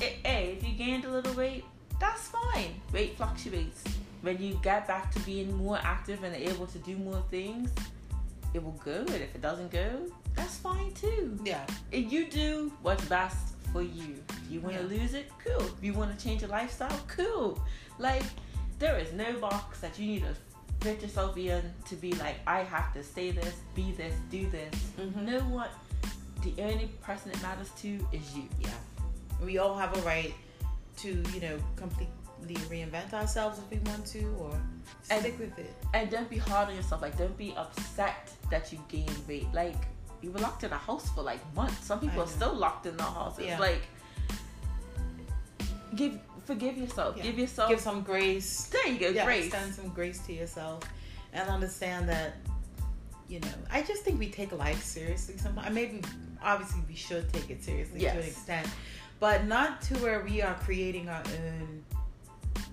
eh, 0.02 0.14
hey, 0.24 0.44
if 0.58 0.66
you 0.68 0.74
gained 0.76 1.04
a 1.06 1.12
little 1.12 1.34
weight, 1.34 1.66
that's 2.00 2.26
fine. 2.30 2.80
Weight 2.94 3.18
fluctuates. 3.18 3.84
When 4.22 4.42
you 4.42 4.58
get 4.64 4.88
back 4.88 5.12
to 5.12 5.20
being 5.32 5.54
more 5.58 5.80
active 5.84 6.24
and 6.24 6.34
able 6.34 6.68
to 6.68 6.80
do 6.80 6.96
more 6.96 7.22
things, 7.30 7.70
it 8.54 8.64
will 8.64 8.80
go. 8.86 9.00
And 9.00 9.22
if 9.28 9.36
it 9.36 9.42
doesn't 9.42 9.72
go, 9.72 9.90
that's 10.36 10.56
fine 10.58 10.94
too. 10.94 11.38
Yeah, 11.44 11.66
And 11.92 12.10
you 12.12 12.30
do 12.30 12.72
what's 12.82 13.06
best 13.06 13.53
for 13.74 13.82
you. 13.82 14.24
You 14.50 14.62
want 14.62 14.76
to 14.78 14.84
Yeah. 14.84 14.88
lose 15.02 15.14
it, 15.16 15.30
cool. 15.44 15.70
You 15.82 15.94
want 15.94 16.18
to 16.18 16.24
change 16.24 16.42
your 16.42 16.50
lifestyle, 16.52 16.98
cool. 17.08 17.62
Like, 18.00 18.24
there 18.80 18.98
is 18.98 19.12
no 19.14 19.34
box 19.40 19.80
that 19.82 20.00
you 20.00 20.06
need 20.08 20.24
to 20.24 20.36
fit 20.82 21.02
yourself 21.02 21.38
in 21.38 21.74
to 21.90 21.96
be 21.96 22.14
like, 22.14 22.36
I 22.48 22.60
have 22.64 22.94
to 22.94 23.04
say 23.04 23.32
this, 23.32 23.56
be 23.76 23.92
this, 23.94 24.14
do 24.30 24.50
this. 24.50 24.74
Mhm. 24.98 25.16
Know 25.24 25.40
what? 25.42 25.72
The 26.44 26.54
only 26.62 26.88
person 27.02 27.32
it 27.32 27.42
matters 27.42 27.70
to 27.82 27.90
is 28.12 28.36
you. 28.36 28.48
yeah. 28.60 28.70
We 29.42 29.58
all 29.58 29.76
have 29.78 29.98
a 29.98 30.02
right 30.02 30.34
to, 30.98 31.10
you 31.34 31.40
know, 31.42 31.58
completely 31.76 32.56
reinvent 32.70 33.14
ourselves 33.14 33.60
if 33.60 33.70
we 33.72 33.78
want 33.90 34.06
to, 34.08 34.24
or 34.40 34.52
And- 35.10 35.22
stick 35.22 35.40
with 35.40 35.58
it. 35.58 35.74
And 35.94 36.10
don't 36.10 36.30
be 36.30 36.38
hard 36.38 36.70
on 36.70 36.76
yourself. 36.76 37.02
Like, 37.02 37.18
don't 37.18 37.38
be 37.38 37.54
upset 37.56 38.32
that 38.50 38.72
you 38.72 38.80
gained 38.90 39.18
weight. 39.28 39.48
Like, 39.54 39.88
you 40.24 40.32
were 40.32 40.40
locked 40.40 40.64
in 40.64 40.72
a 40.72 40.78
house 40.78 41.10
for 41.14 41.22
like 41.22 41.42
months. 41.56 41.86
Some 41.86 42.00
people 42.00 42.22
are 42.24 42.28
still 42.28 42.54
locked 42.54 42.86
in 42.86 42.96
their 42.98 43.06
house. 43.08 43.38
It's 43.38 43.48
Yeah. 43.48 43.60
like, 43.60 43.82
give, 45.96 46.18
forgive 46.46 46.78
yourself. 46.78 47.18
Yeah. 47.18 47.24
Give 47.24 47.40
yourself. 47.40 47.70
Give 47.70 47.80
some 47.80 48.02
grace. 48.02 48.68
there 48.68 48.88
you 48.88 49.00
go, 49.00 49.10
yeah, 49.10 49.26
grace. 49.26 49.46
extend 49.48 49.74
some 49.76 49.90
grace 49.90 50.20
to 50.28 50.34
yourself 50.34 50.84
and 51.34 51.50
understand 51.50 52.08
that 52.10 52.36
you 53.30 53.40
know 53.40 53.48
i 53.72 53.82
just 53.82 54.04
think 54.04 54.20
we 54.20 54.30
take 54.30 54.52
life 54.52 54.84
seriously 54.84 55.36
sometimes 55.38 55.74
maybe 55.74 56.02
obviously 56.44 56.82
we 56.88 56.94
should 56.94 57.32
take 57.32 57.50
it 57.50 57.64
seriously 57.64 58.02
to 58.02 58.08
an 58.08 58.18
extent 58.20 58.68
but 59.22 59.46
not 59.46 59.82
to 59.82 59.96
where 60.00 60.20
we 60.26 60.42
are 60.42 60.54
creating 60.56 61.08
our 61.08 61.24
own 61.40 61.84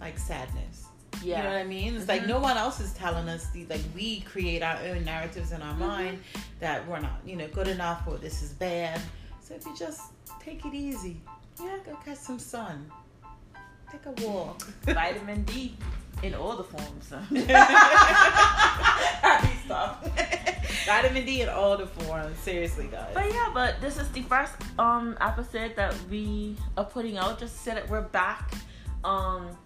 like 0.01 0.19
sadness 0.19 0.87
Yeah. 1.23 1.37
you 1.39 1.43
know 1.45 1.51
what 1.51 1.59
i 1.59 1.65
mean 1.65 1.97
it's 1.97 2.09
like 2.09 2.23
Mhm. 2.23 2.29
no 2.29 2.39
one 2.41 2.57
else 2.57 2.81
is 2.81 2.93
telling 2.95 3.29
us 3.29 3.47
the, 3.51 3.67
like 3.67 3.83
we 3.95 4.21
create 4.21 4.63
our 4.63 4.77
own 4.89 5.05
narratives 5.05 5.53
in 5.53 5.61
our 5.61 5.75
Mhm. 5.75 5.79
mind 5.79 6.23
that 6.61 6.87
we're 6.89 7.01
not 7.01 7.21
you 7.27 7.37
know 7.37 7.49
good 7.49 7.69
enough 7.69 8.03
or 8.07 8.17
this 8.17 8.43
is 8.43 8.53
bad 8.53 9.01
so 9.43 9.55
if 9.55 9.67
you 9.67 9.75
just 9.77 10.01
take 10.41 10.65
it 10.65 10.73
easy 10.75 11.21
yeah 11.63 11.77
go 11.85 11.95
catch 12.05 12.19
some 12.19 12.39
sun 12.39 12.91
take 13.93 14.07
a 14.07 14.13
walk 14.27 14.63
Vitamin 14.85 15.43
D 15.45 15.77
in 16.23 16.35
all 16.35 16.55
the 16.57 16.65
forms. 16.65 17.11
Happy 18.29 19.57
stuff. 19.65 20.05
Vitamin 20.87 21.25
D 21.25 21.41
in 21.43 21.49
all 21.49 21.77
the 21.79 21.87
forms. 21.87 22.39
Seriously, 22.41 22.89
guys. 22.91 23.11
But 23.15 23.33
yeah, 23.33 23.51
but 23.55 23.81
this 23.81 23.97
is 23.99 24.09
the 24.11 24.23
first 24.23 24.53
um 24.79 25.17
episode 25.21 25.75
that 25.77 25.95
we 26.11 26.57
are 26.77 26.85
putting 26.85 27.17
out 27.17 27.39
just 27.39 27.63
say 27.65 27.73
that 27.75 27.89
we're 27.89 28.03
back. 28.03 28.53
Um 29.05 29.57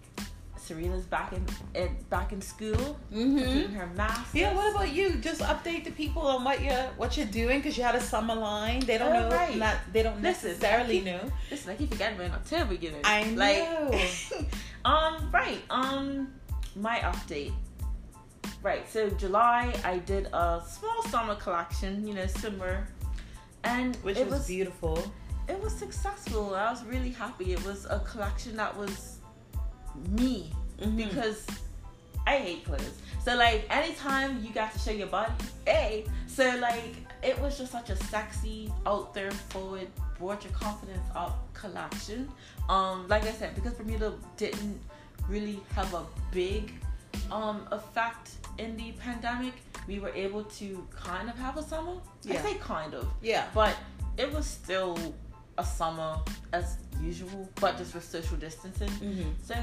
Serena's 0.65 1.05
back 1.05 1.31
in, 1.33 1.45
in 1.75 1.95
back 2.09 2.33
in 2.33 2.41
school, 2.41 2.97
completing 3.11 3.67
hmm 3.69 3.73
her 3.75 3.87
master's. 3.95 4.33
Yeah. 4.41 4.53
What 4.53 4.71
about 4.73 4.91
you? 4.93 5.15
Just 5.17 5.41
update 5.41 5.83
the 5.85 5.91
people 5.91 6.23
on 6.23 6.43
what 6.43 6.61
you're 6.61 6.87
what 6.97 7.15
you're 7.17 7.27
doing 7.41 7.59
because 7.59 7.77
you 7.77 7.83
had 7.83 7.95
a 7.95 8.01
summer 8.01 8.35
line. 8.35 8.79
They 8.81 8.97
don't 8.97 9.15
Oh, 9.15 9.29
know. 9.29 9.35
right. 9.35 9.55
Not 9.57 9.75
they 9.93 10.03
don't 10.03 10.21
Listen, 10.21 10.49
necessarily 10.51 10.97
I 10.97 11.01
keep- 11.01 11.05
know. 11.05 11.31
Listen, 11.51 11.71
I 11.71 11.75
keep 11.75 11.91
forgetting 11.91 12.17
we're 12.17 12.25
in 12.25 12.31
October, 12.31 12.73
you 12.73 12.91
know. 12.91 12.97
I 13.03 13.23
know. 13.23 13.89
Like, 13.91 14.47
um, 14.85 15.29
right. 15.31 15.61
Um, 15.69 16.33
my 16.75 16.97
update. 16.99 17.53
Right. 18.61 18.89
So 18.89 19.09
July, 19.11 19.73
I 19.83 19.99
did 19.99 20.25
a 20.33 20.61
small 20.67 21.03
summer 21.09 21.35
collection. 21.35 22.07
You 22.07 22.13
know, 22.15 22.27
summer, 22.27 22.87
and 23.63 23.95
Which 23.97 24.17
it 24.17 24.25
was, 24.25 24.39
was 24.39 24.47
beautiful. 24.47 24.97
it 25.47 25.61
was 25.61 25.73
successful. 25.73 26.55
I 26.55 26.71
was 26.71 26.83
really 26.85 27.11
happy. 27.11 27.53
It 27.53 27.63
was 27.65 27.85
a 27.85 27.99
collection 27.99 28.55
that 28.57 28.75
was 28.75 29.14
me 30.09 30.51
Mhm. 30.79 30.97
because 30.97 31.45
I 32.27 32.37
hate 32.37 32.65
clothes. 32.65 32.97
So 33.23 33.35
like 33.35 33.65
anytime 33.69 34.43
you 34.43 34.51
got 34.53 34.73
to 34.73 34.79
show 34.79 34.91
your 34.91 35.07
body, 35.07 35.33
hey. 35.65 36.05
So 36.27 36.57
like 36.59 36.95
it 37.23 37.39
was 37.39 37.57
just 37.57 37.71
such 37.71 37.89
a 37.89 37.95
sexy, 37.95 38.71
out 38.85 39.13
there, 39.13 39.31
forward, 39.31 39.87
brought 40.19 40.43
your 40.43 40.53
confidence 40.53 41.07
up 41.15 41.51
collection. 41.53 42.29
Um, 42.69 43.07
like 43.07 43.23
I 43.25 43.31
said, 43.31 43.55
because 43.55 43.73
Bermuda 43.73 44.13
didn't 44.37 44.79
really 45.27 45.59
have 45.75 45.93
a 45.93 46.03
big 46.31 46.73
um 47.31 47.67
effect 47.71 48.31
in 48.57 48.75
the 48.77 48.91
pandemic. 48.93 49.53
We 49.87 49.99
were 49.99 50.09
able 50.13 50.43
to 50.43 50.87
kind 50.95 51.29
of 51.29 51.37
have 51.37 51.57
a 51.57 51.63
summer. 51.63 51.95
Yeah. 52.23 52.39
I 52.39 52.43
say 52.43 52.53
kind 52.55 52.93
of, 52.93 53.07
Yeah. 53.21 53.45
but 53.53 53.75
it 54.17 54.31
was 54.33 54.45
still 54.45 54.97
a 55.57 55.63
summer 55.63 56.17
as 56.53 56.77
usual, 57.01 57.49
but 57.61 57.77
just 57.77 57.93
with 57.93 58.03
social 58.03 58.37
distancing. 58.37 58.89
Mm-hmm. 58.89 59.29
So 59.43 59.55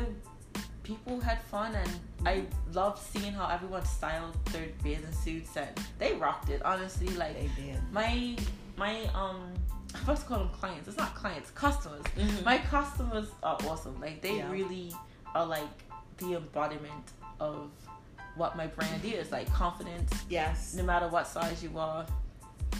people 0.82 1.20
had 1.20 1.40
fun, 1.42 1.74
and 1.74 1.90
I 2.26 2.44
loved 2.72 2.98
seeing 3.02 3.32
how 3.32 3.48
everyone 3.48 3.84
styled 3.84 4.34
their 4.46 4.68
bathing 4.82 5.12
suits, 5.12 5.56
and 5.56 5.68
they 5.98 6.14
rocked 6.14 6.48
it. 6.50 6.62
Honestly, 6.64 7.08
like 7.10 7.34
They 7.38 7.50
did. 7.62 7.78
my 7.92 8.36
my 8.76 9.04
um. 9.14 9.52
I'm 10.08 10.16
to 10.16 10.22
call 10.22 10.38
them 10.38 10.48
clients. 10.58 10.88
It's 10.88 10.96
not 10.96 11.14
clients, 11.14 11.50
customers. 11.50 12.02
Mhm. 12.16 12.44
My 12.46 12.56
customers 12.56 13.28
are 13.42 13.58
awesome. 13.68 14.00
Like 14.00 14.22
they 14.22 14.38
Yeah. 14.38 14.50
really 14.50 14.90
are 15.34 15.44
like 15.44 15.68
the 16.16 16.32
embodiment 16.36 17.10
of 17.38 17.68
what 18.36 18.56
my 18.56 18.68
brand 18.68 19.04
is. 19.04 19.30
Like 19.30 19.52
confidence, 19.52 20.10
Yes. 20.30 20.72
no 20.74 20.82
matter 20.82 21.08
what 21.08 21.26
size 21.26 21.62
you 21.62 21.78
are. 21.78 22.06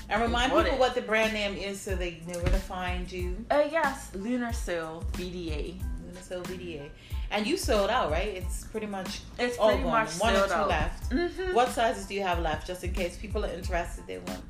And 0.08 0.20
remind 0.22 0.52
people 0.52 0.66
it. 0.66 0.78
what 0.78 0.94
the 0.94 1.00
brand 1.02 1.32
name 1.32 1.54
is 1.56 1.80
so 1.80 1.94
they 1.96 2.20
know 2.26 2.34
where 2.34 2.44
to 2.52 2.58
find 2.58 3.10
you. 3.10 3.44
Uh 3.50 3.64
yes, 3.70 4.10
Lunar 4.14 4.52
Seal 4.52 5.04
BDA. 5.12 5.76
Unisoul 6.12 6.42
VDA. 6.44 6.90
And 7.30 7.46
you 7.46 7.56
sold 7.56 7.88
out, 7.88 8.10
right? 8.10 8.28
It's 8.28 8.64
pretty 8.64 8.86
much 8.86 9.20
It's 9.38 9.56
all 9.58 9.68
pretty 9.68 9.84
gone. 9.84 9.92
much 9.92 10.18
One 10.18 10.34
or 10.36 10.46
two 10.46 10.52
out. 10.52 10.68
left. 10.68 11.10
Mm-hmm. 11.10 11.54
What 11.54 11.70
sizes 11.70 12.04
do 12.06 12.14
you 12.14 12.22
have 12.22 12.40
left, 12.40 12.66
just 12.66 12.84
in 12.84 12.92
case 12.92 13.16
people 13.16 13.44
are 13.44 13.48
interested? 13.52 14.04
They 14.06 14.18
want. 14.18 14.42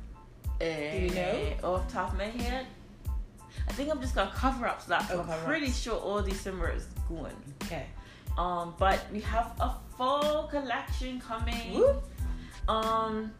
Do 0.59 0.65
you 0.67 1.09
know? 1.11 1.53
Off 1.63 1.91
top 1.91 2.11
of 2.11 2.17
my 2.17 2.25
head, 2.25 2.65
I 3.67 3.71
think 3.73 3.89
I'm 3.89 4.01
just 4.01 4.15
gonna 4.15 4.31
cover 4.35 4.65
up 4.67 4.85
that. 4.87 5.09
Oh, 5.11 5.21
I'm 5.29 5.45
pretty 5.45 5.67
ups. 5.67 5.79
sure 5.81 5.95
all 5.97 6.21
December 6.21 6.71
is 6.71 6.85
going. 7.07 7.35
Okay. 7.63 7.85
Um, 8.37 8.73
but 8.77 8.99
we 9.13 9.21
have 9.21 9.51
a 9.59 9.71
full 9.97 10.43
collection 10.51 11.21
coming. 11.21 11.73
Woo. 11.73 11.95
Um, 12.67 13.31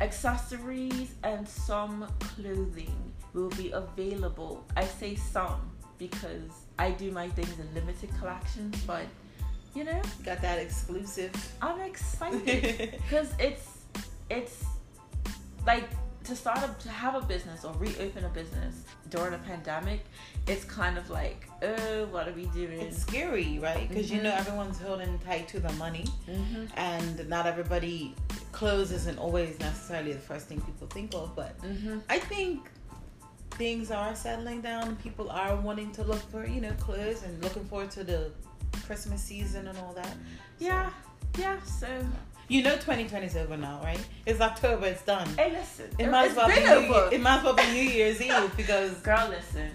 accessories 0.00 1.14
and 1.22 1.46
some 1.48 2.06
clothing 2.18 3.12
will 3.32 3.50
be 3.50 3.70
available. 3.70 4.64
I 4.76 4.84
say 4.84 5.14
some 5.14 5.70
because 5.98 6.50
I 6.78 6.90
do 6.92 7.10
my 7.10 7.28
things 7.28 7.58
in 7.58 7.74
limited 7.74 8.10
collections, 8.18 8.82
but 8.86 9.04
you 9.74 9.84
know, 9.84 10.00
Got 10.24 10.42
that 10.42 10.58
exclusive. 10.58 11.32
I'm 11.62 11.80
excited 11.80 12.92
because 13.02 13.32
it's 13.38 13.68
it's 14.28 14.64
like 15.66 15.88
to 16.30 16.36
start 16.36 16.58
a 16.58 16.82
to 16.82 16.88
have 16.88 17.14
a 17.16 17.20
business 17.26 17.64
or 17.64 17.72
reopen 17.74 18.24
a 18.24 18.28
business 18.28 18.84
during 19.10 19.34
a 19.34 19.38
pandemic. 19.38 20.04
It's 20.46 20.64
kind 20.64 20.96
of 20.96 21.10
like, 21.10 21.48
oh, 21.62 22.06
what 22.06 22.28
are 22.28 22.32
we 22.32 22.46
doing? 22.46 22.80
It's 22.80 22.98
scary, 23.02 23.58
right? 23.58 23.88
Because 23.88 24.10
you 24.12 24.22
know 24.22 24.30
Mhm. 24.30 24.38
everyone's 24.42 24.78
holding 24.80 25.18
tight 25.18 25.48
to 25.48 25.60
the 25.60 25.72
money, 25.84 26.04
hmm 26.26 26.64
and 26.76 27.28
not 27.28 27.46
everybody 27.46 28.14
clothes 28.52 28.92
isn't 28.92 29.18
always 29.18 29.58
necessarily 29.58 30.12
the 30.12 30.20
first 30.30 30.46
thing 30.46 30.60
people 30.60 30.86
think 30.86 31.12
of. 31.14 31.34
But 31.34 31.52
hmm 31.62 31.98
I 32.08 32.18
think 32.20 32.70
things 33.62 33.90
are 33.90 34.14
settling 34.14 34.60
down, 34.60 34.96
people 34.96 35.28
are 35.30 35.56
wanting 35.56 35.90
to 35.98 36.02
look 36.04 36.22
for 36.30 36.46
you 36.46 36.60
know 36.60 36.72
clothes 36.86 37.22
and 37.24 37.42
looking 37.42 37.64
forward 37.64 37.90
to 37.98 38.04
the 38.04 38.30
Christmas 38.86 39.20
season 39.22 39.66
and 39.66 39.76
all 39.78 39.94
that. 39.94 40.14
So- 40.60 40.66
Yeah. 41.38 41.60
So 41.62 41.86
You 42.48 42.62
know 42.62 42.74
2020 42.74 43.26
is 43.26 43.36
over 43.36 43.56
now, 43.56 43.80
right? 43.82 44.04
It's 44.26 44.40
October, 44.40 44.86
it's 44.86 45.02
done. 45.02 45.28
hey, 45.36 45.52
listen, 45.52 45.90
It 45.98 46.10
might 46.10 46.24
as 46.26 46.28
it's 46.32 46.36
well 46.36 46.48
be 46.48 46.54
been 46.54 46.64
New, 46.88 46.94
over. 46.94 47.14
it 47.14 47.20
might 47.20 47.38
as 47.38 47.44
well 47.44 47.54
be 47.54 47.66
New 47.72 47.82
Year's 47.90 48.20
Eve 48.20 48.52
because 48.56 48.92
Girl, 49.02 49.28
listen. 49.28 49.70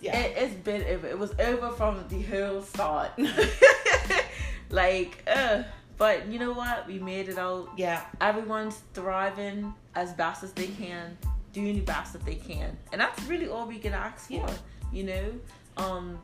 yeah. 0.00 0.16
It, 0.18 0.36
it's 0.36 0.54
been 0.54 0.82
over. 0.84 1.06
It 1.06 1.18
was 1.18 1.32
over 1.38 1.70
from 1.70 2.04
the 2.08 2.22
whole 2.22 2.62
start. 2.62 3.10
like, 4.70 5.22
uh, 5.26 5.62
but 5.98 6.26
you 6.28 6.38
know 6.38 6.52
what? 6.52 6.86
We 6.86 6.98
made 6.98 7.28
it 7.28 7.38
out. 7.38 7.70
yeah. 7.76 8.02
Everyone's 8.20 8.80
thriving 8.94 9.72
as 9.94 10.12
best 10.12 10.42
as 10.42 10.52
they 10.52 10.66
can, 10.68 11.16
doing 11.52 11.74
the 11.76 11.80
best 11.80 12.12
that 12.12 12.24
they 12.24 12.34
can, 12.34 12.76
and 12.92 13.00
that's 13.00 13.22
really 13.24 13.48
all 13.48 13.66
we 13.66 13.78
can 13.78 13.92
ask 13.94 14.26
for. 14.28 14.34
Yeah. 14.34 14.52
You 14.92 15.04
know. 15.04 15.32
Um. 15.76 16.18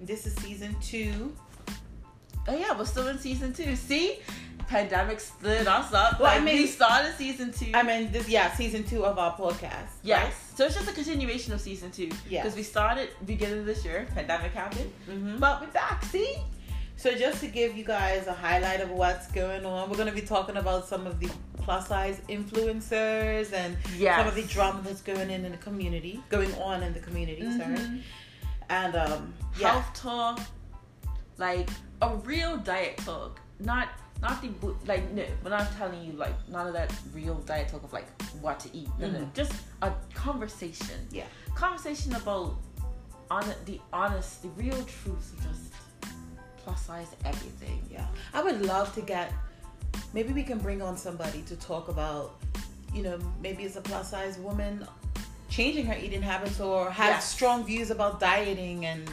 This 0.00 0.26
is 0.26 0.34
season 0.36 0.74
two. 0.82 1.34
Oh 2.48 2.54
yeah, 2.56 2.76
we're 2.76 2.84
still 2.84 3.08
in 3.08 3.18
season 3.18 3.52
two. 3.52 3.74
See, 3.76 4.18
pandemic 4.68 5.20
stood 5.20 5.66
us 5.66 5.92
up. 5.92 6.20
Well, 6.20 6.30
I 6.30 6.40
mean- 6.40 6.56
we 6.56 6.66
started 6.66 7.14
season 7.16 7.52
two. 7.52 7.70
I 7.74 7.82
mean, 7.82 8.12
this 8.12 8.28
yeah, 8.28 8.52
season 8.54 8.84
two 8.84 9.04
of 9.04 9.18
our 9.18 9.34
podcast. 9.36 9.88
Yes. 10.02 10.32
So 10.56 10.64
it's 10.66 10.74
just 10.74 10.88
a 10.88 10.92
continuation 10.92 11.52
of 11.52 11.60
season 11.60 11.90
two. 11.90 12.10
Yes. 12.28 12.44
Because 12.44 12.56
we 12.56 12.62
started 12.62 13.08
beginning 13.26 13.60
of 13.60 13.66
this 13.66 13.84
year, 13.84 14.06
pandemic 14.14 14.52
happened, 14.52 14.90
hmm 15.06 15.38
but 15.38 15.60
we're 15.60 15.68
back. 15.68 16.04
See. 16.04 16.36
So 16.96 17.12
just 17.16 17.40
to 17.40 17.48
give 17.48 17.76
you 17.76 17.84
guys 17.84 18.28
a 18.28 18.32
highlight 18.32 18.80
of 18.80 18.88
what's 18.90 19.26
going 19.32 19.66
on, 19.66 19.90
we're 19.90 19.96
going 19.96 20.08
to 20.08 20.14
be 20.14 20.20
talking 20.20 20.58
about 20.58 20.86
some 20.86 21.08
of 21.08 21.18
the 21.18 21.28
plus 21.56 21.88
size 21.88 22.20
influencers 22.28 23.52
and 23.52 23.76
Yes. 23.98 24.18
some 24.18 24.28
of 24.28 24.34
the 24.36 24.42
drama 24.42 24.80
that's 24.84 25.02
going 25.02 25.28
in 25.28 25.44
in 25.44 25.50
the 25.52 25.58
community, 25.58 26.22
going 26.28 26.54
on 26.54 26.82
in 26.84 26.92
the 26.92 27.00
community. 27.00 27.42
Sorry. 27.58 27.76
Mhm. 27.76 28.00
And 28.70 28.94
um, 28.96 29.34
yeah, 29.58 29.72
Health 29.72 29.92
talk, 29.94 30.40
like 31.38 31.68
a 32.02 32.14
real 32.16 32.56
diet 32.58 32.96
talk, 32.98 33.40
not 33.60 33.88
not 34.22 34.40
the 34.40 34.50
like 34.86 35.10
no. 35.12 35.24
We're 35.42 35.50
not 35.50 35.70
telling 35.76 36.02
you 36.04 36.12
like 36.12 36.34
none 36.48 36.66
of 36.66 36.72
that 36.74 36.92
real 37.12 37.34
diet 37.46 37.68
talk 37.68 37.82
of 37.84 37.92
like 37.92 38.06
what 38.40 38.60
to 38.60 38.68
eat. 38.76 38.88
No, 38.98 39.10
no, 39.10 39.18
Mhm. 39.20 39.34
just 39.34 39.52
a 39.82 39.92
conversation. 40.14 41.06
Yeah. 41.10 41.24
conversation 41.54 42.14
about 42.16 42.56
on 43.30 43.44
the 43.64 43.80
honest, 43.92 44.42
the 44.42 44.48
real 44.50 44.82
truths 44.84 45.32
of 45.32 45.42
just 45.42 45.72
plus 46.58 46.86
size 46.86 47.08
everything. 47.24 47.80
yeah. 47.90 48.06
I 48.32 48.42
would 48.42 48.62
love 48.62 48.94
to 48.94 49.02
get. 49.02 49.32
Maybe 50.12 50.32
we 50.32 50.42
can 50.42 50.58
bring 50.58 50.82
on 50.82 50.96
somebody 50.96 51.42
to 51.42 51.56
talk 51.56 51.88
about, 51.88 52.36
you 52.92 53.02
know, 53.02 53.18
maybe 53.42 53.64
it's 53.64 53.76
a 53.76 53.80
plus 53.80 54.10
size 54.10 54.38
woman 54.38 54.86
changing 55.48 55.86
her 55.86 55.94
eating 55.94 56.22
habits 56.22 56.58
or 56.60 56.90
has 56.90 57.08
Yes. 57.10 57.28
strong 57.30 57.64
views 57.64 57.90
about 57.90 58.18
dieting 58.20 58.86
and 58.86 59.08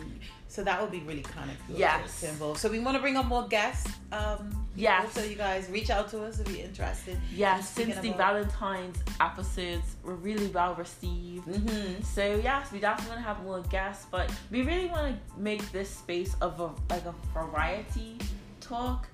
so 0.52 0.64
that 0.66 0.82
would 0.82 0.92
be 0.92 1.00
really 1.00 1.22
kind 1.22 1.50
of 1.50 1.56
cool 1.66 1.78
Yes. 1.78 2.20
to 2.20 2.28
involve. 2.28 2.58
So 2.58 2.70
we 2.70 2.80
want 2.80 2.96
to 2.98 3.02
bring 3.02 3.16
on 3.16 3.26
more 3.28 3.48
guests. 3.48 3.90
Um, 4.12 4.58
Yes. 4.76 5.12
So 5.14 5.22
you 5.24 5.36
guys 5.36 5.68
reach 5.70 5.90
out 5.90 6.10
to 6.12 6.24
us 6.24 6.40
if 6.40 6.48
you're 6.50 6.66
interested. 6.66 7.18
Yes, 7.36 7.70
since 7.70 7.98
the 8.00 8.10
about- 8.14 8.34
Valentine's 8.36 8.98
episodes 9.20 9.96
were 10.04 10.16
really 10.16 10.48
well 10.48 10.76
received. 10.76 11.46
Mm-hmm. 11.48 12.04
So 12.04 12.40
yes, 12.42 12.72
we 12.72 12.80
definitely 12.80 13.10
want 13.16 13.22
to 13.22 13.28
have 13.28 13.44
more 13.44 13.62
guests, 13.70 14.06
but 14.12 14.32
we 14.50 14.62
really 14.62 14.88
want 14.88 15.08
to 15.16 15.40
make 15.40 15.70
this 15.74 15.90
space 15.90 16.36
of 16.42 16.60
a 16.62 16.70
like 16.90 17.06
a 17.06 17.14
variety 17.34 18.18
talk, 18.62 19.08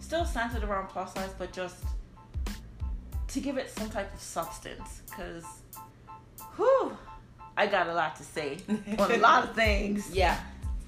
still 0.00 0.24
centered 0.24 0.64
around 0.64 0.88
plus 0.88 1.14
size, 1.14 1.30
but 1.38 1.52
just 1.52 1.76
to 3.28 3.40
give 3.40 3.56
it 3.58 3.70
some 3.70 3.88
type 3.90 4.12
of 4.12 4.20
substance. 4.20 5.02
Cause, 5.16 5.44
whew, 6.56 6.96
I 7.56 7.66
got 7.68 7.86
a 7.88 7.94
lot 7.94 8.16
to 8.16 8.24
say 8.24 8.58
on 8.98 9.10
a 9.12 9.18
lot 9.18 9.44
of 9.44 9.54
things, 9.62 10.10
Yeah. 10.12 10.38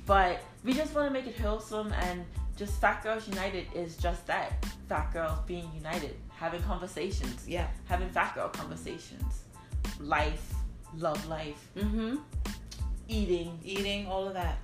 But 0.08 0.40
we 0.64 0.72
just 0.72 0.92
want 0.94 1.06
to 1.06 1.12
make 1.12 1.26
it 1.28 1.38
wholesome 1.38 1.92
and 1.92 2.24
just 2.56 2.80
Fat 2.80 3.04
Girls 3.04 3.28
United 3.28 3.66
is 3.74 3.96
just 3.98 4.26
that. 4.26 4.64
Fat 4.88 5.12
girls 5.12 5.38
being 5.46 5.70
united, 5.74 6.16
having 6.30 6.62
conversations, 6.62 7.46
Yeah. 7.46 7.68
having 7.84 8.08
fat 8.08 8.34
girl 8.34 8.48
conversations, 8.48 9.42
life, 10.00 10.54
love 10.96 11.24
life, 11.28 11.68
Mm-hmm. 11.76 12.16
eating, 13.06 13.60
Eating, 13.62 14.06
all 14.08 14.26
of 14.26 14.32
that. 14.34 14.58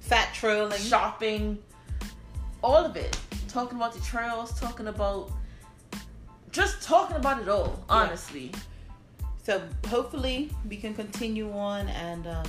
Fat 0.00 0.28
trolling. 0.34 0.78
shopping, 0.80 1.58
all 2.62 2.84
of 2.84 2.96
it. 2.96 3.16
Talking 3.48 3.78
about 3.78 3.94
the 3.94 4.00
trails, 4.00 4.58
talking 4.60 4.88
about 4.88 5.30
just 6.50 6.82
talking 6.82 7.16
about 7.16 7.40
it 7.40 7.48
all, 7.48 7.82
honestly. 7.88 8.50
So 9.44 9.62
hopefully 9.86 10.50
we 10.68 10.76
can 10.76 10.94
continue 10.94 11.50
on 11.52 11.88
and 11.88 12.26
um, 12.26 12.46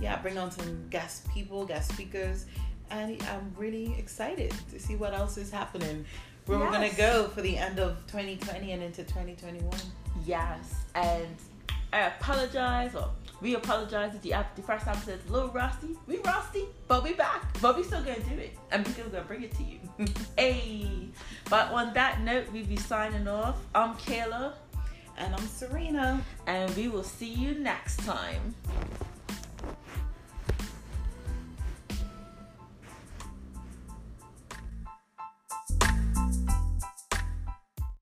yeah, 0.00 0.16
bring 0.20 0.38
on 0.38 0.50
some 0.50 0.88
guest 0.90 1.28
people, 1.32 1.64
guest 1.66 1.92
speakers, 1.92 2.46
and 2.90 3.20
I'm 3.22 3.52
really 3.56 3.94
excited 3.98 4.52
to 4.70 4.78
see 4.78 4.96
what 4.96 5.14
else 5.14 5.36
is 5.36 5.50
happening. 5.50 6.04
Where 6.46 6.58
we're 6.58 6.70
gonna 6.70 6.92
go 6.92 7.28
for 7.28 7.42
the 7.42 7.56
end 7.58 7.80
of 7.80 7.96
2020 8.06 8.72
and 8.72 8.82
into 8.82 9.02
2021. 9.02 9.74
Yes, 10.24 10.74
and 10.94 11.26
I 11.92 12.00
apologize, 12.02 12.94
or 12.94 13.10
we 13.40 13.54
apologize 13.54 14.14
if 14.14 14.22
the, 14.22 14.34
the 14.54 14.62
first 14.62 14.86
episode 14.86 15.18
is 15.20 15.28
a 15.28 15.32
little 15.32 15.48
rusty. 15.48 15.96
We 16.06 16.18
rusty, 16.18 16.64
but 16.86 17.02
we 17.02 17.14
back. 17.14 17.60
But 17.60 17.76
we 17.76 17.82
still 17.82 18.02
gonna 18.02 18.20
do 18.20 18.38
it, 18.38 18.56
and 18.70 18.86
we 18.86 18.92
still 18.92 19.08
gonna 19.08 19.24
bring 19.24 19.42
it 19.42 19.54
to 19.56 19.62
you. 19.64 19.80
hey, 20.38 21.08
but 21.50 21.70
on 21.72 21.92
that 21.94 22.20
note, 22.20 22.50
we 22.52 22.62
be 22.62 22.76
signing 22.76 23.26
off. 23.26 23.56
I'm 23.74 23.94
Kayla, 23.96 24.52
And 25.18 25.34
I'm 25.34 25.46
Serena. 25.48 26.22
and 26.46 26.74
we 26.76 26.86
will 26.88 27.02
see 27.02 27.32
you 27.32 27.54
next 27.54 27.96
time. 28.04 28.54